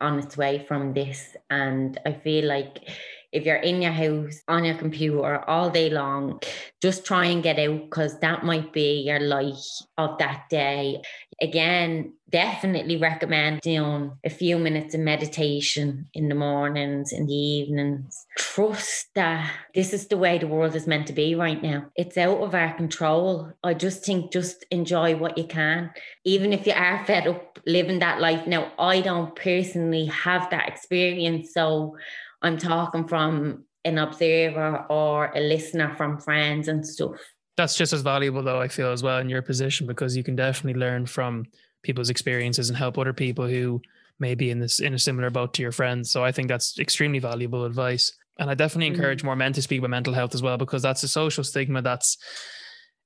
[0.00, 1.36] on its way from this.
[1.50, 2.88] And I feel like
[3.32, 6.40] if you're in your house on your computer all day long,
[6.80, 9.54] just try and get out because that might be your light
[9.96, 11.02] of that day.
[11.40, 18.26] Again, definitely recommend doing a few minutes of meditation in the mornings, in the evenings.
[18.36, 21.86] Trust that this is the way the world is meant to be right now.
[21.96, 23.52] It's out of our control.
[23.62, 25.90] I just think just enjoy what you can,
[26.24, 28.46] even if you are fed up living that life.
[28.46, 31.52] Now, I don't personally have that experience.
[31.54, 31.96] So
[32.42, 37.16] I'm talking from an observer or a listener from friends and stuff.
[37.56, 40.36] That's just as valuable, though, I feel, as well in your position, because you can
[40.36, 41.46] definitely learn from
[41.82, 43.80] people's experiences and help other people who
[44.20, 46.10] may be in this in a similar boat to your friends.
[46.10, 48.12] So I think that's extremely valuable advice.
[48.38, 49.26] And I definitely encourage mm.
[49.26, 52.16] more men to speak about mental health as well, because that's a social stigma that's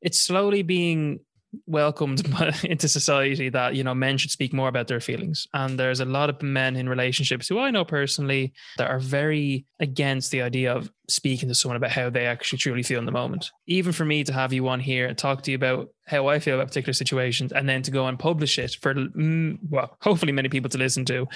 [0.02, 1.20] it's slowly being
[1.66, 2.26] welcomed
[2.64, 5.46] into society that you know men should speak more about their feelings.
[5.54, 9.66] And there's a lot of men in relationships who i know personally that are very
[9.80, 13.12] against the idea of speaking to someone about how they actually truly feel in the
[13.12, 13.50] moment.
[13.66, 16.38] Even for me to have you on here and talk to you about how i
[16.38, 20.32] feel about particular situations and then to go and publish it for mm, well hopefully
[20.32, 21.26] many people to listen to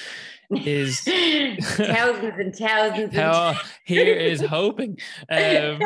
[0.50, 1.00] is
[1.60, 4.98] thousands and thousands how, here is hoping.
[5.30, 5.78] Um,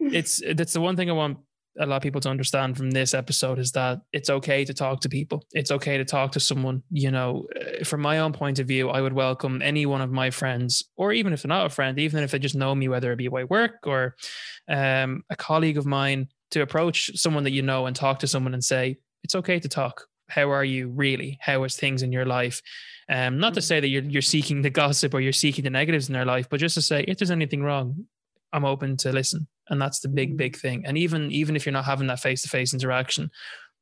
[0.00, 1.38] it's that's the one thing i want
[1.78, 5.00] a lot of people to understand from this episode is that it's okay to talk
[5.00, 5.46] to people.
[5.52, 6.82] It's okay to talk to someone.
[6.90, 10.10] You know, uh, from my own point of view, I would welcome any one of
[10.10, 12.88] my friends, or even if they're not a friend, even if they just know me,
[12.88, 14.16] whether it be by work or
[14.68, 18.52] um, a colleague of mine, to approach someone that you know and talk to someone
[18.52, 20.06] and say, it's okay to talk.
[20.28, 21.38] How are you really?
[21.40, 22.60] How is things in your life?
[23.08, 23.64] Um, not to mm.
[23.64, 26.48] say that you're you're seeking the gossip or you're seeking the negatives in their life,
[26.50, 28.06] but just to say if there's anything wrong,
[28.52, 30.36] I'm open to listen and that's the big mm.
[30.36, 30.84] big thing.
[30.86, 33.30] And even even if you're not having that face-to-face interaction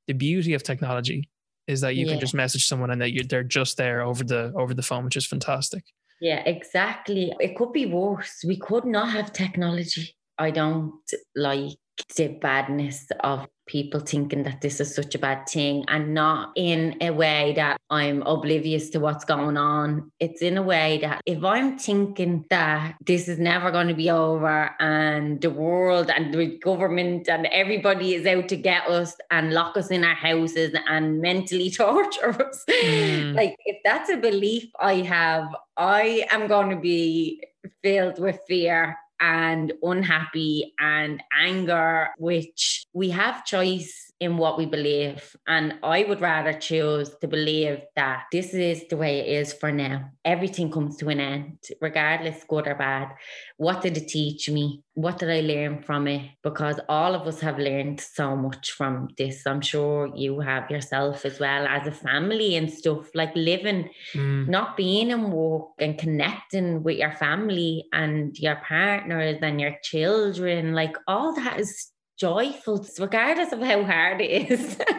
[0.07, 1.29] the beauty of technology
[1.67, 2.13] is that you yeah.
[2.13, 5.05] can just message someone and that you they're just there over the over the phone
[5.05, 5.85] which is fantastic.
[6.21, 7.33] Yeah exactly.
[7.39, 8.43] It could be worse.
[8.47, 10.93] We could not have technology i don't
[11.37, 11.77] like
[12.17, 16.97] the badness of people thinking that this is such a bad thing and not in
[17.01, 20.11] a way that I'm oblivious to what's going on.
[20.19, 24.11] It's in a way that if I'm thinking that this is never going to be
[24.11, 29.53] over and the world and the government and everybody is out to get us and
[29.53, 33.37] lock us in our houses and mentally torture us, mm.
[33.37, 37.45] like if that's a belief I have, I am going to be
[37.83, 45.35] filled with fear and unhappy and anger, which we have choice in what we believe.
[45.49, 49.73] And I would rather choose to believe that this is the way it is for
[49.73, 50.11] now.
[50.27, 53.09] Everything comes to an end, regardless good or bad.
[53.57, 54.83] What did it teach me?
[54.93, 56.33] What did I learn from it?
[56.43, 59.47] Because all of us have learned so much from this.
[59.47, 64.47] I'm sure you have yourself as well as a family and stuff like living, mm.
[64.49, 70.75] not being in work and connecting with your family and your partners and your children.
[70.75, 74.77] Like all that is joyful, regardless of how hard it is.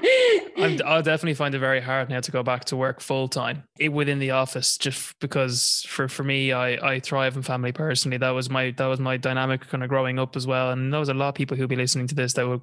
[0.57, 3.63] i will definitely find it very hard now to go back to work full time
[3.91, 8.17] within the office, just because for for me, I I thrive in family personally.
[8.17, 10.99] That was my that was my dynamic kind of growing up as well, and there
[10.99, 12.61] was a lot of people who'll be listening to this that would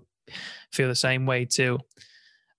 [0.72, 1.78] feel the same way too.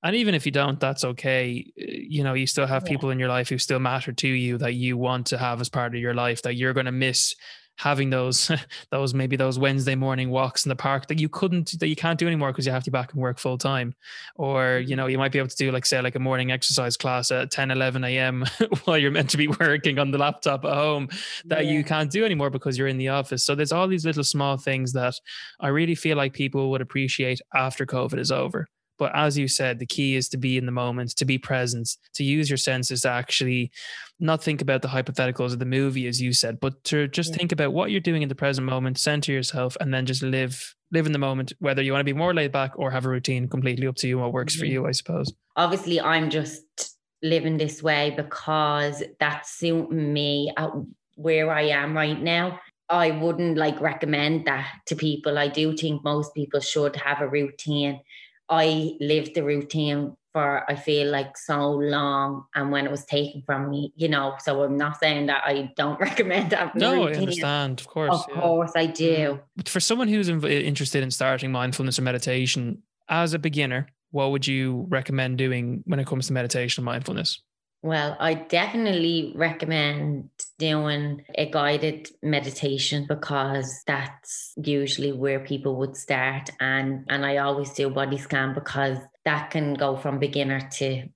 [0.02, 1.74] And even if you don't, that's okay.
[1.78, 2.90] Uh, you know, you still have yeah.
[2.90, 5.68] people in your life who still matter to you that you want to have as
[5.68, 7.36] part of your life that you're going to miss
[7.80, 8.52] having those
[8.92, 12.20] those maybe those Wednesday morning walks in the park that you couldn't that you can't
[12.20, 13.96] do anymore because you have to be back and work full time
[14.36, 14.98] or you mm-hmm.
[14.98, 17.52] know you might be able to do like say like a morning exercise class at
[17.52, 18.46] 10 11 a.m
[18.84, 21.08] while you're meant to be working on the laptop at home
[21.46, 21.72] that yeah.
[21.72, 23.44] you can't do anymore because you're in the office.
[23.44, 25.16] So there's all these little small things that
[25.60, 28.68] I really feel like people would appreciate after covid is over
[29.00, 31.98] but as you said, the key is to be in the moment, to be present,
[32.14, 33.72] to use your senses to actually
[34.20, 37.38] not think about the hypotheticals of the movie, as you said, but to just yeah.
[37.38, 40.76] think about what you're doing in the present moment, center yourself, and then just live
[40.92, 41.54] live in the moment.
[41.60, 44.08] Whether you want to be more laid back or have a routine, completely up to
[44.08, 44.20] you.
[44.20, 45.34] What works for you, I suppose.
[45.56, 50.70] Obviously, I'm just living this way because that's suiting me at
[51.16, 52.60] where I am right now.
[52.90, 55.38] I wouldn't like recommend that to people.
[55.38, 58.02] I do think most people should have a routine
[58.50, 63.42] I lived the routine for I feel like so long, and when it was taken
[63.46, 64.36] from me, you know.
[64.40, 66.76] So I'm not saying that I don't recommend that.
[66.76, 67.80] No, I understand.
[67.80, 68.42] Of course, of yeah.
[68.42, 69.16] course, I do.
[69.16, 69.42] Mm.
[69.58, 74.46] But for someone who's interested in starting mindfulness or meditation as a beginner, what would
[74.46, 77.42] you recommend doing when it comes to meditation and mindfulness?
[77.82, 86.50] Well, I definitely recommend doing a guided meditation because that's usually where people would start
[86.60, 91.08] and and I always do a body scan because that can go from beginner to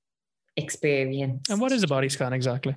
[0.55, 1.49] experience.
[1.49, 2.75] And what is a body scan exactly?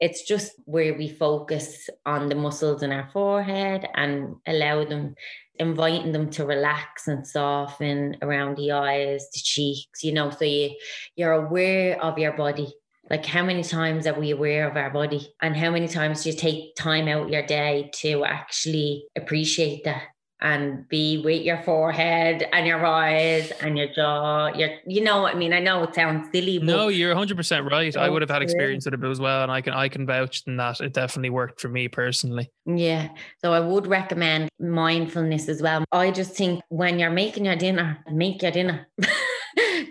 [0.00, 5.14] It's just where we focus on the muscles in our forehead and allow them,
[5.56, 10.76] inviting them to relax and soften around the eyes, the cheeks, you know, so you,
[11.16, 12.72] you're aware of your body.
[13.10, 15.34] Like how many times are we aware of our body?
[15.40, 20.02] And how many times do you take time out your day to actually appreciate that?
[20.40, 24.48] and be with your forehead and your eyes and your jaw.
[24.54, 25.52] Your, you know what I mean?
[25.52, 26.58] I know it sounds silly.
[26.60, 27.96] no, you're 100 percent right.
[27.96, 30.06] I oh, would have had experience with it as well, and I can I can
[30.06, 32.50] vouch in that it definitely worked for me personally.
[32.66, 33.08] Yeah,
[33.44, 35.84] so I would recommend mindfulness as well.
[35.90, 38.86] I just think when you're making your dinner, make your dinner.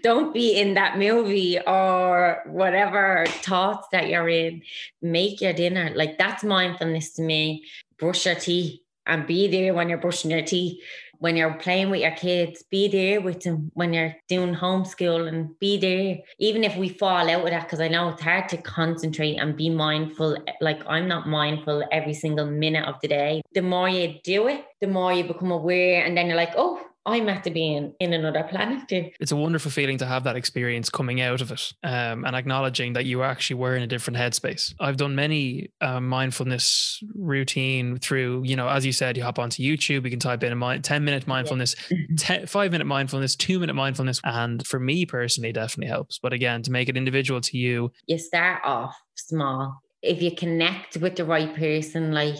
[0.04, 4.62] Don't be in that movie or whatever thoughts that you're in.
[5.02, 5.91] Make your dinner.
[5.95, 7.64] Like that's mindfulness to me.
[7.98, 10.84] Brush your teeth and be there when you're brushing your teeth,
[11.20, 15.58] when you're playing with your kids, be there with them when you're doing homeschool and
[15.60, 16.20] be there.
[16.39, 19.56] Even if we fall out with that, because I know it's hard to concentrate and
[19.56, 20.38] be mindful.
[20.62, 23.41] Like I'm not mindful every single minute of the day.
[23.54, 26.82] The more you do it, the more you become aware, and then you're like, oh,
[27.08, 29.10] I'm at to be in, in another planet too.
[29.22, 32.93] It's a wonderful feeling to have that experience coming out of it um, and acknowledging
[32.93, 34.74] that you actually were in a different headspace.
[34.80, 39.64] I've done many uh, mindfulness routine through, you know, as you said, you hop onto
[39.64, 41.97] YouTube, you can type in a mi- 10 minute mindfulness, yeah.
[42.18, 44.20] ten, five minute mindfulness, two minute mindfulness.
[44.26, 46.20] And for me personally, definitely helps.
[46.20, 49.80] But again, to make it individual to you, you start off small.
[50.01, 52.36] If you connect with the right person, like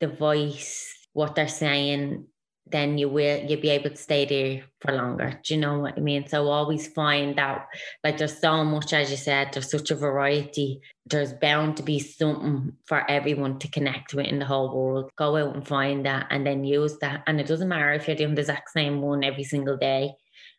[0.00, 2.26] the voice, what they're saying,
[2.70, 5.40] then you will you'll be able to stay there for longer.
[5.44, 6.26] Do you know what I mean?
[6.28, 7.66] So always find that
[8.04, 10.80] like there's so much, as you said, there's such a variety.
[11.06, 15.10] There's bound to be something for everyone to connect with in the whole world.
[15.16, 17.22] Go out and find that and then use that.
[17.26, 20.12] And it doesn't matter if you're doing the exact same one every single day,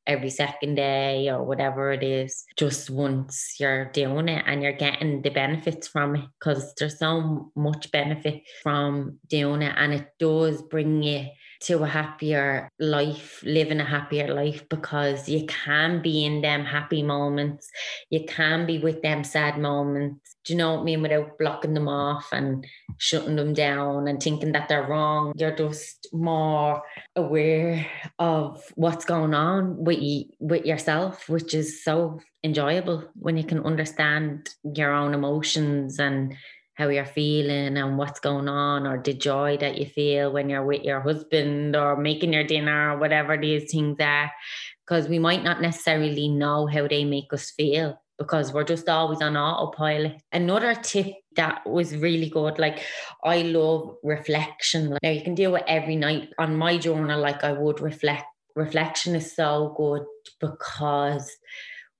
[0.07, 2.45] every second day or whatever it is.
[2.57, 7.51] Just once you're doing it and you're getting the benefits from it because there's so
[7.55, 11.27] much benefit from doing it and it does bring you
[11.61, 17.03] to a happier life, living a happier life because you can be in them happy
[17.03, 17.69] moments.
[18.09, 20.37] You can be with them sad moments.
[20.45, 21.01] Do you know what I mean?
[21.01, 22.65] Without blocking them off and
[22.97, 25.33] shutting them down and thinking that they're wrong.
[25.35, 26.81] You're just more
[27.15, 27.85] aware
[28.17, 33.65] of what's going on with you, with yourself, which is so enjoyable when you can
[33.65, 36.35] understand your own emotions and
[36.79, 40.65] how you're feeling and what's going on, or the joy that you feel when you're
[40.65, 44.31] with your husband or making your dinner or whatever these things are.
[44.87, 49.21] Because we might not necessarily know how they make us feel because we're just always
[49.21, 50.21] on autopilot.
[50.31, 52.81] Another tip that was really good, like
[53.23, 54.97] I love reflection.
[55.03, 58.23] Now you can do it every night on my journal, like I would reflect.
[58.55, 60.03] Reflection is so good
[60.39, 61.29] because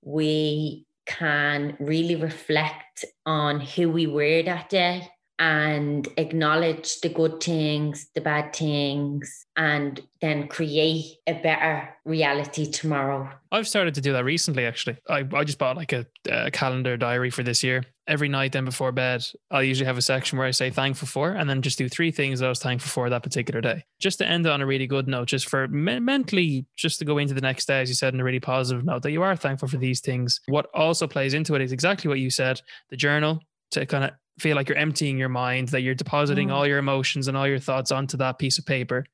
[0.02, 5.08] we can really reflect on who we were that day
[5.40, 13.28] and acknowledge the good things, the bad things, and then create a better reality tomorrow.
[13.50, 14.98] I've started to do that recently, actually.
[15.08, 17.84] I, I just bought like a, a calendar diary for this year.
[18.10, 21.30] Every night, then before bed, I usually have a section where I say thankful for,
[21.30, 23.84] and then just do three things that I was thankful for that particular day.
[24.00, 27.18] Just to end on a really good note, just for me- mentally, just to go
[27.18, 29.36] into the next day, as you said, in a really positive note, that you are
[29.36, 30.40] thankful for these things.
[30.46, 33.38] What also plays into it is exactly what you said the journal
[33.70, 36.52] to kind of feel like you're emptying your mind, that you're depositing mm.
[36.52, 39.06] all your emotions and all your thoughts onto that piece of paper.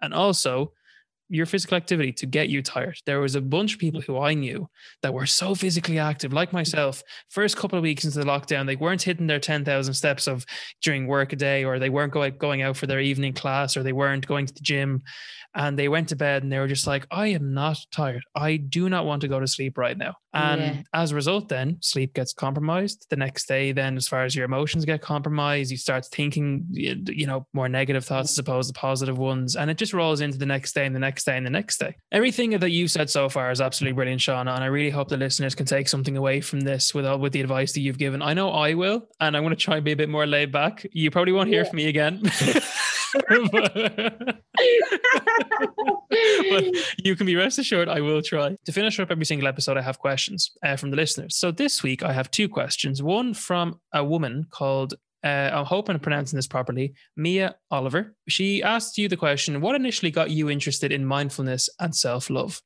[0.00, 0.72] And also,
[1.28, 2.96] your physical activity to get you tired.
[3.06, 4.68] There was a bunch of people who I knew
[5.02, 7.02] that were so physically active, like myself.
[7.30, 10.44] First couple of weeks into the lockdown, they weren't hitting their 10,000 steps of
[10.82, 13.82] during work a day, or they weren't going, going out for their evening class, or
[13.82, 15.02] they weren't going to the gym.
[15.54, 18.24] And they went to bed and they were just like, I am not tired.
[18.34, 20.14] I do not want to go to sleep right now.
[20.34, 20.82] And yeah.
[20.92, 23.06] as a result, then sleep gets compromised.
[23.08, 27.26] The next day, then, as far as your emotions get compromised, you start thinking, you
[27.28, 29.54] know, more negative thoughts as opposed to positive ones.
[29.54, 31.78] And it just rolls into the next day and the next day and the next
[31.78, 31.94] day.
[32.10, 34.52] Everything that you've said so far is absolutely brilliant, Shauna.
[34.54, 37.32] And I really hope the listeners can take something away from this with all with
[37.32, 38.20] the advice that you've given.
[38.22, 40.50] I know I will, and I'm going to try and be a bit more laid
[40.50, 40.84] back.
[40.90, 41.68] You probably won't hear yeah.
[41.68, 42.22] from me again.
[43.14, 43.44] but,
[46.98, 48.56] you can be rest assured I will try.
[48.64, 51.36] To finish up every single episode, I have questions uh, from the listeners.
[51.36, 53.02] So this week I have two questions.
[53.02, 54.94] One from a woman called
[55.24, 58.14] uh, I'm hoping I'm pronouncing this properly, Mia Oliver.
[58.28, 62.60] She asked you the question What initially got you interested in mindfulness and self love?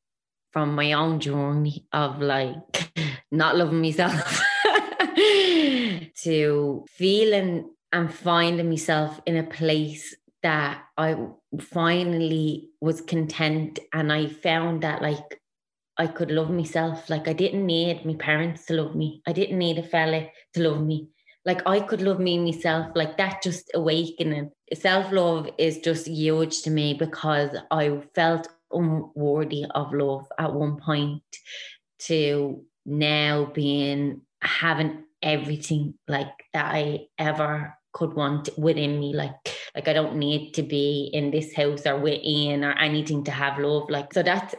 [0.52, 2.92] From my own journey of like
[3.30, 4.42] not loving myself
[6.24, 11.16] to feeling and finding myself in a place that I
[11.60, 15.40] finally was content and I found that like
[15.96, 17.08] I could love myself.
[17.08, 19.22] Like I didn't need my parents to love me.
[19.26, 21.08] I didn't need a fella to love me.
[21.48, 24.50] Like I could love me myself, like that just awakening.
[24.74, 30.76] Self love is just huge to me because I felt unworthy of love at one
[30.76, 31.22] point
[32.00, 39.14] to now being having everything like that I ever could want within me.
[39.14, 39.36] Like
[39.74, 43.30] like I don't need to be in this house or with Ian or anything to
[43.30, 43.88] have love.
[43.88, 44.54] Like so that's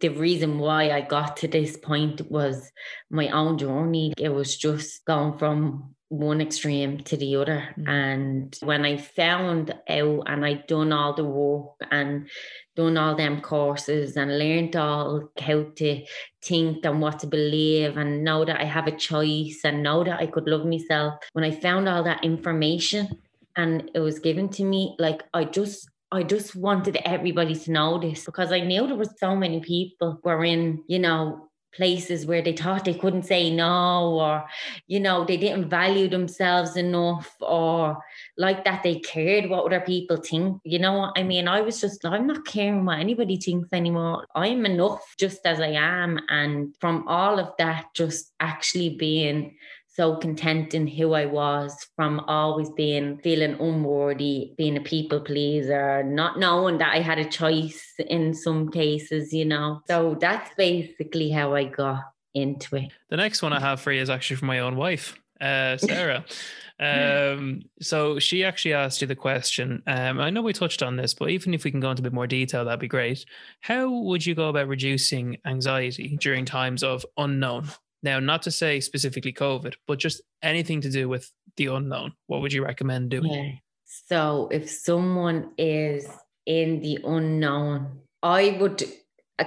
[0.00, 2.70] the reason why I got to this point was
[3.10, 4.12] my own journey.
[4.16, 7.74] It was just going from one extreme to the other.
[7.78, 7.88] Mm.
[7.88, 12.28] And when I found out and I'd done all the work and
[12.76, 16.04] done all them courses and learned all how to
[16.42, 20.20] think and what to believe and know that I have a choice and know that
[20.20, 23.08] I could love myself, when I found all that information
[23.56, 27.98] and it was given to me, like I just I just wanted everybody to know
[27.98, 31.47] this because I knew there was so many people who were in, you know,
[31.78, 34.44] places where they thought they couldn't say no or
[34.88, 37.96] you know they didn't value themselves enough or
[38.36, 41.46] like that they cared what other people think you know what i mean?
[41.46, 44.26] I was just i'm not caring what anybody thinks anymore.
[44.34, 46.18] I'm enough just as i am.
[46.28, 49.54] And from all of that just actually being
[49.98, 56.04] so content in who I was from always being feeling unworthy, being a people pleaser,
[56.04, 59.82] not knowing that I had a choice in some cases, you know.
[59.88, 62.92] So that's basically how I got into it.
[63.08, 66.24] The next one I have for you is actually from my own wife, uh, Sarah.
[66.78, 69.82] um, so she actually asked you the question.
[69.88, 72.04] Um, I know we touched on this, but even if we can go into a
[72.04, 73.24] bit more detail, that'd be great.
[73.62, 77.70] How would you go about reducing anxiety during times of unknown?
[78.02, 82.12] Now, not to say specifically COVID, but just anything to do with the unknown.
[82.26, 83.32] What would you recommend doing?
[83.32, 83.52] Yeah.
[84.06, 86.08] So, if someone is
[86.46, 88.84] in the unknown, I would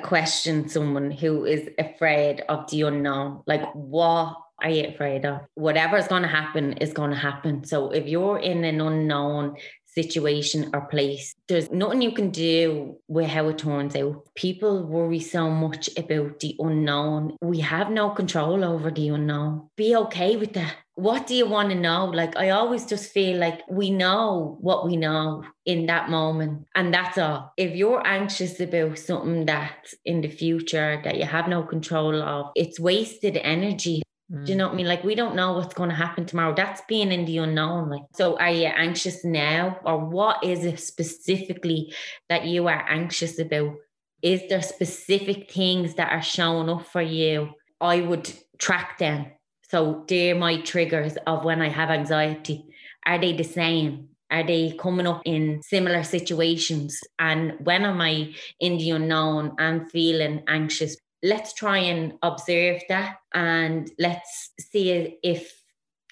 [0.04, 3.44] question someone who is afraid of the unknown.
[3.46, 5.42] Like, what are you afraid of?
[5.56, 7.64] Whatever is going to happen is going to happen.
[7.64, 9.56] So, if you're in an unknown
[9.94, 11.36] situation or place.
[11.48, 14.24] There's nothing you can do with how it turns out.
[14.36, 17.38] People worry so much about the unknown.
[17.42, 19.70] We have no control over the unknown.
[19.76, 20.76] Be okay with that.
[20.96, 22.06] What do you want to know?
[22.06, 26.94] Like, I always just feel like we know what we know in that moment, and
[26.94, 27.54] that's all.
[27.58, 32.52] If you're anxious about something that's in the future that you have no control of,
[32.56, 34.04] it's wasted energy.
[34.32, 34.46] Mm.
[34.46, 34.88] Do you know what I mean?
[34.88, 36.54] Like we don't know what's going to happen tomorrow.
[36.56, 37.90] That's being in the unknown.
[37.90, 41.94] Like, so are you anxious now, or what is it specifically
[42.30, 43.76] that you are anxious about?
[44.22, 47.50] Is there specific things that are showing up for you?
[47.80, 49.28] I would track them.
[49.70, 52.66] So they're my triggers of when I have anxiety.
[53.06, 54.10] Are they the same?
[54.30, 57.00] Are they coming up in similar situations?
[57.18, 60.96] And when am I in the unknown and feeling anxious?
[61.24, 65.64] Let's try and observe that and let's see if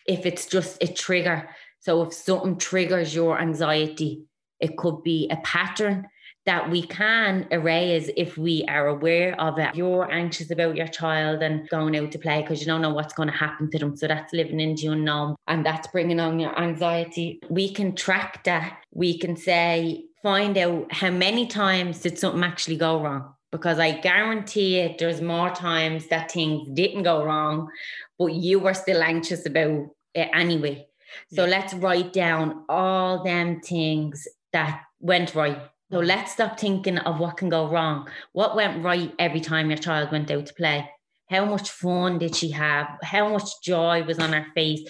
[0.08, 1.50] if it's just a trigger
[1.80, 4.24] so if something triggers your anxiety
[4.60, 6.08] it could be a pattern
[6.46, 9.76] that we can erase if we are aware of it.
[9.76, 13.14] You're anxious about your child and going out to play because you don't know what's
[13.14, 13.96] going to happen to them.
[13.96, 17.40] So that's living in the unknown and that's bringing on your anxiety.
[17.50, 18.80] We can track that.
[18.92, 23.92] We can say, find out how many times did something actually go wrong because I
[23.92, 27.70] guarantee it there's more times that things didn't go wrong,
[28.18, 30.88] but you were still anxious about it anyway.
[31.34, 31.52] So yeah.
[31.52, 35.60] let's write down all them things that went right.
[35.92, 36.08] So mm-hmm.
[36.08, 38.08] let's stop thinking of what can go wrong.
[38.34, 40.88] What went right every time your child went out to play?
[41.30, 42.88] How much fun did she have?
[43.04, 44.82] How much joy was on her face?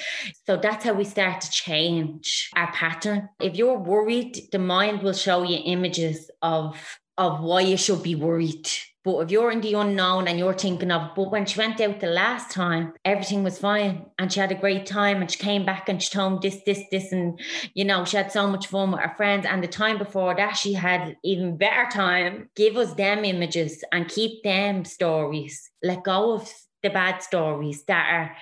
[0.45, 3.27] So that's how we start to change our pattern.
[3.41, 6.77] If you're worried, the mind will show you images of
[7.19, 8.67] of why you should be worried.
[9.03, 11.99] But if you're in the unknown and you're thinking of, but when she went out
[11.99, 15.65] the last time, everything was fine and she had a great time and she came
[15.65, 17.39] back and she told me this, this, this, and
[17.73, 19.45] you know, she had so much fun with her friends.
[19.45, 22.49] And the time before that, she had even better time.
[22.55, 25.69] Give us them images and keep them stories.
[25.81, 26.51] Let go of
[26.83, 28.35] the bad stories that are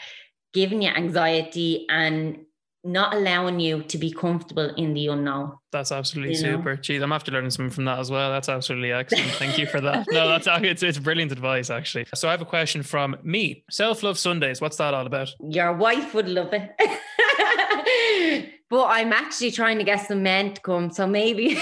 [0.53, 2.46] giving you anxiety and
[2.87, 5.57] not allowing you to be comfortable in the unknown.
[5.71, 6.75] That's absolutely you super.
[6.75, 6.81] Know?
[6.81, 8.31] Jeez, I'm after learning something from that as well.
[8.31, 9.29] That's absolutely excellent.
[9.31, 10.07] Thank you for that.
[10.17, 12.05] No, that's uh, it's it's brilliant advice actually.
[12.15, 13.63] So I have a question from me.
[13.69, 14.61] Self love Sundays.
[14.61, 15.29] What's that all about?
[15.39, 16.71] Your wife would love it.
[18.69, 20.91] but I'm actually trying to get some men to come.
[20.91, 21.59] So maybe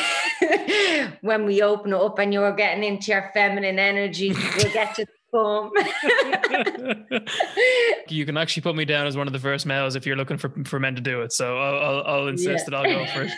[1.21, 5.05] when we open it up and you're getting into your feminine energy, we'll get you
[8.09, 10.37] you can actually put me down as one of the first males if you're looking
[10.37, 11.33] for, for men to do it.
[11.33, 12.69] So I'll, I'll, I'll insist yeah.
[12.69, 13.31] that I'll go for it.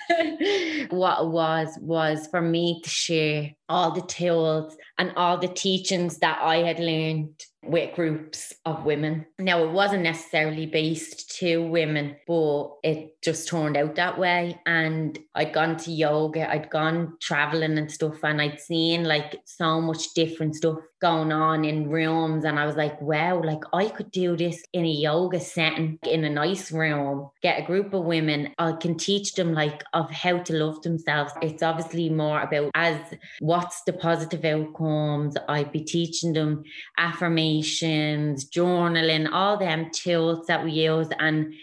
[0.92, 6.40] what was was for me to share all the tools and all the teachings that
[6.42, 7.30] I had learned
[7.64, 9.26] with groups of women.
[9.40, 14.60] Now, it wasn't necessarily based to women, but it just turned out that way.
[14.66, 19.82] And I'd gone to yoga, I'd gone traveling and stuff, and I'd seen like so
[19.82, 22.44] much different stuff going on in rooms.
[22.44, 26.24] And I was like, wow, like I could do this in a yoga setting in
[26.24, 28.54] a nice room, get a group of women.
[28.58, 31.34] I can teach them like of how to love themselves.
[31.42, 33.00] It's obviously more about as
[33.40, 35.36] what's the positive outcomes.
[35.48, 36.64] I'd be teaching them
[36.98, 41.54] affirmations, journaling, all them tools that we use and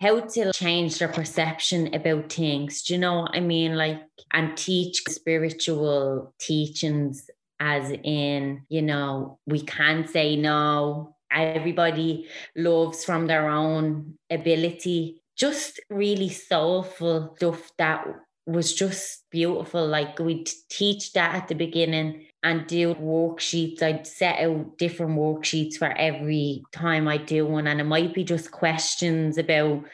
[0.00, 2.82] how to change their perception about things.
[2.82, 3.76] Do you know what I mean?
[3.76, 7.30] Like, and teach spiritual teachings
[7.60, 11.16] as in, you know, we can't say no.
[11.30, 15.22] Everybody loves from their own ability.
[15.36, 18.06] Just really soulful stuff that
[18.46, 19.86] was just beautiful.
[19.86, 23.82] Like we'd teach that at the beginning and do worksheets.
[23.82, 27.66] I'd set out different worksheets for every time I do one.
[27.66, 29.84] And it might be just questions about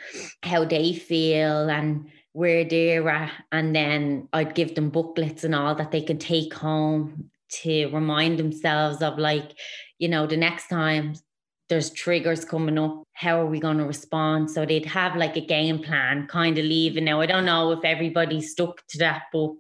[0.43, 3.33] how they feel and where they're at.
[3.53, 7.31] And then I'd give them booklets and all that they can take home
[7.63, 9.53] to remind themselves of like,
[9.99, 11.15] you know, the next time
[11.69, 14.51] there's triggers coming up, how are we going to respond?
[14.51, 17.05] So they'd have like a game plan, kind of leaving.
[17.05, 19.53] Now I don't know if everybody stuck to that, but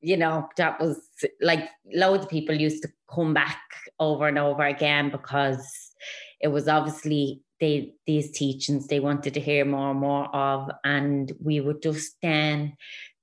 [0.00, 1.00] you know, that was
[1.40, 3.60] like loads of people used to come back
[4.00, 5.92] over and over again because
[6.40, 10.70] it was obviously they these teachings they wanted to hear more and more of.
[10.84, 12.76] And we would just then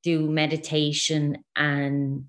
[0.03, 2.25] do meditation and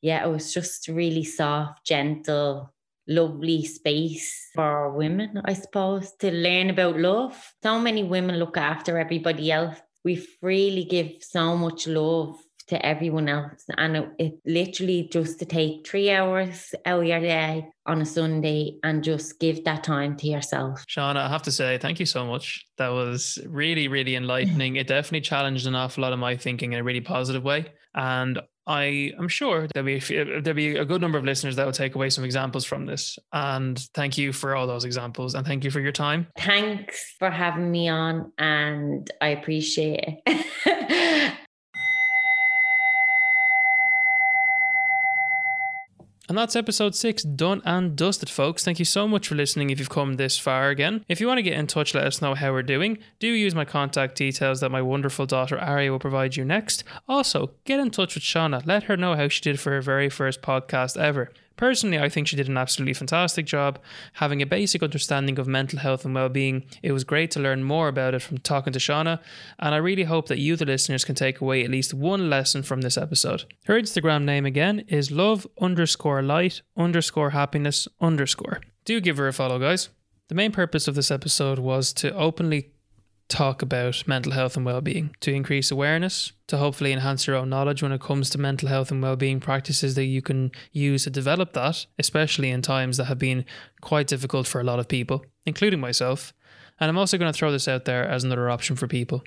[0.00, 2.72] yeah, it was just really soft, gentle,
[3.06, 7.54] lovely space for women, I suppose, to learn about love.
[7.62, 9.76] So many women look after everybody else.
[10.04, 12.38] We freely give so much love
[12.68, 13.64] to everyone else.
[13.76, 18.06] And it, it, literally just to take three hours out of your day on a
[18.06, 20.84] Sunday and just give that time to yourself.
[20.86, 22.64] Shauna, I have to say, thank you so much.
[22.76, 24.76] That was really, really enlightening.
[24.76, 27.72] it definitely challenged an awful lot of my thinking in a really positive way.
[27.94, 28.38] And
[28.68, 29.98] I am sure there'll be
[30.52, 33.18] be a good number of listeners that will take away some examples from this.
[33.32, 36.26] And thank you for all those examples, and thank you for your time.
[36.38, 40.46] Thanks for having me on, and I appreciate it.
[46.28, 48.62] And that's episode six done and dusted, folks.
[48.62, 51.04] Thank you so much for listening if you've come this far again.
[51.08, 52.98] If you want to get in touch, let us know how we're doing.
[53.18, 56.84] Do use my contact details that my wonderful daughter Aria will provide you next.
[57.08, 58.66] Also, get in touch with Shauna.
[58.66, 61.30] Let her know how she did for her very first podcast ever.
[61.58, 63.80] Personally, I think she did an absolutely fantastic job.
[64.14, 67.88] Having a basic understanding of mental health and well-being, it was great to learn more
[67.88, 69.20] about it from talking to Shauna,
[69.58, 72.62] and I really hope that you, the listeners, can take away at least one lesson
[72.62, 73.44] from this episode.
[73.66, 78.60] Her Instagram name again is love underscore light underscore happiness underscore.
[78.84, 79.88] Do give her a follow, guys.
[80.28, 82.70] The main purpose of this episode was to openly
[83.28, 87.82] talk about mental health and well-being to increase awareness to hopefully enhance your own knowledge
[87.82, 91.52] when it comes to mental health and well-being practices that you can use to develop
[91.52, 93.44] that especially in times that have been
[93.82, 96.32] quite difficult for a lot of people including myself
[96.80, 99.22] and I'm also going to throw this out there as another option for people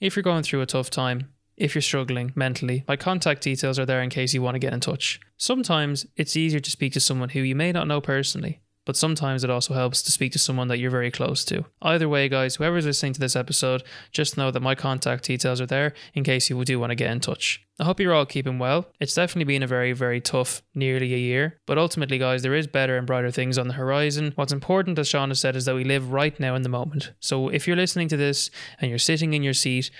[0.00, 1.28] if you're going through a tough time
[1.60, 4.72] if you're struggling mentally, my contact details are there in case you want to get
[4.72, 5.20] in touch.
[5.36, 9.44] Sometimes it's easier to speak to someone who you may not know personally, but sometimes
[9.44, 11.64] it also helps to speak to someone that you're very close to.
[11.82, 15.66] Either way, guys, whoever's listening to this episode, just know that my contact details are
[15.66, 17.64] there in case you do want to get in touch.
[17.78, 18.86] I hope you're all keeping well.
[19.00, 22.66] It's definitely been a very, very tough nearly a year, but ultimately, guys, there is
[22.66, 24.32] better and brighter things on the horizon.
[24.34, 27.12] What's important, as Shauna has said, is that we live right now in the moment.
[27.20, 28.50] So if you're listening to this
[28.80, 29.90] and you're sitting in your seat,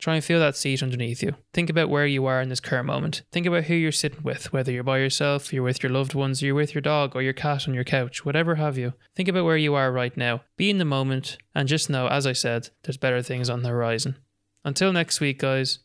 [0.00, 1.34] Try and feel that seat underneath you.
[1.52, 3.20] Think about where you are in this current moment.
[3.30, 6.40] Think about who you're sitting with, whether you're by yourself, you're with your loved ones,
[6.40, 8.94] you're with your dog or your cat on your couch, whatever have you.
[9.14, 10.40] Think about where you are right now.
[10.56, 13.68] Be in the moment and just know, as I said, there's better things on the
[13.68, 14.16] horizon.
[14.64, 15.80] Until next week, guys,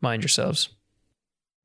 [0.00, 0.70] mind yourselves.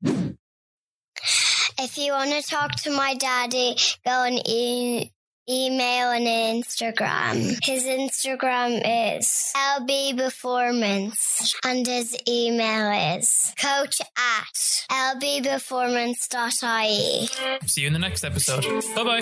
[0.02, 5.10] If you want to talk to my daddy, go and e-
[5.48, 7.56] email and Instagram.
[7.64, 8.82] His Instagram
[9.18, 14.54] is LB Performance and his email is coach at
[14.90, 17.28] lbperformance.ie.
[17.66, 18.64] See you in the next episode.
[18.94, 19.20] Bye bye.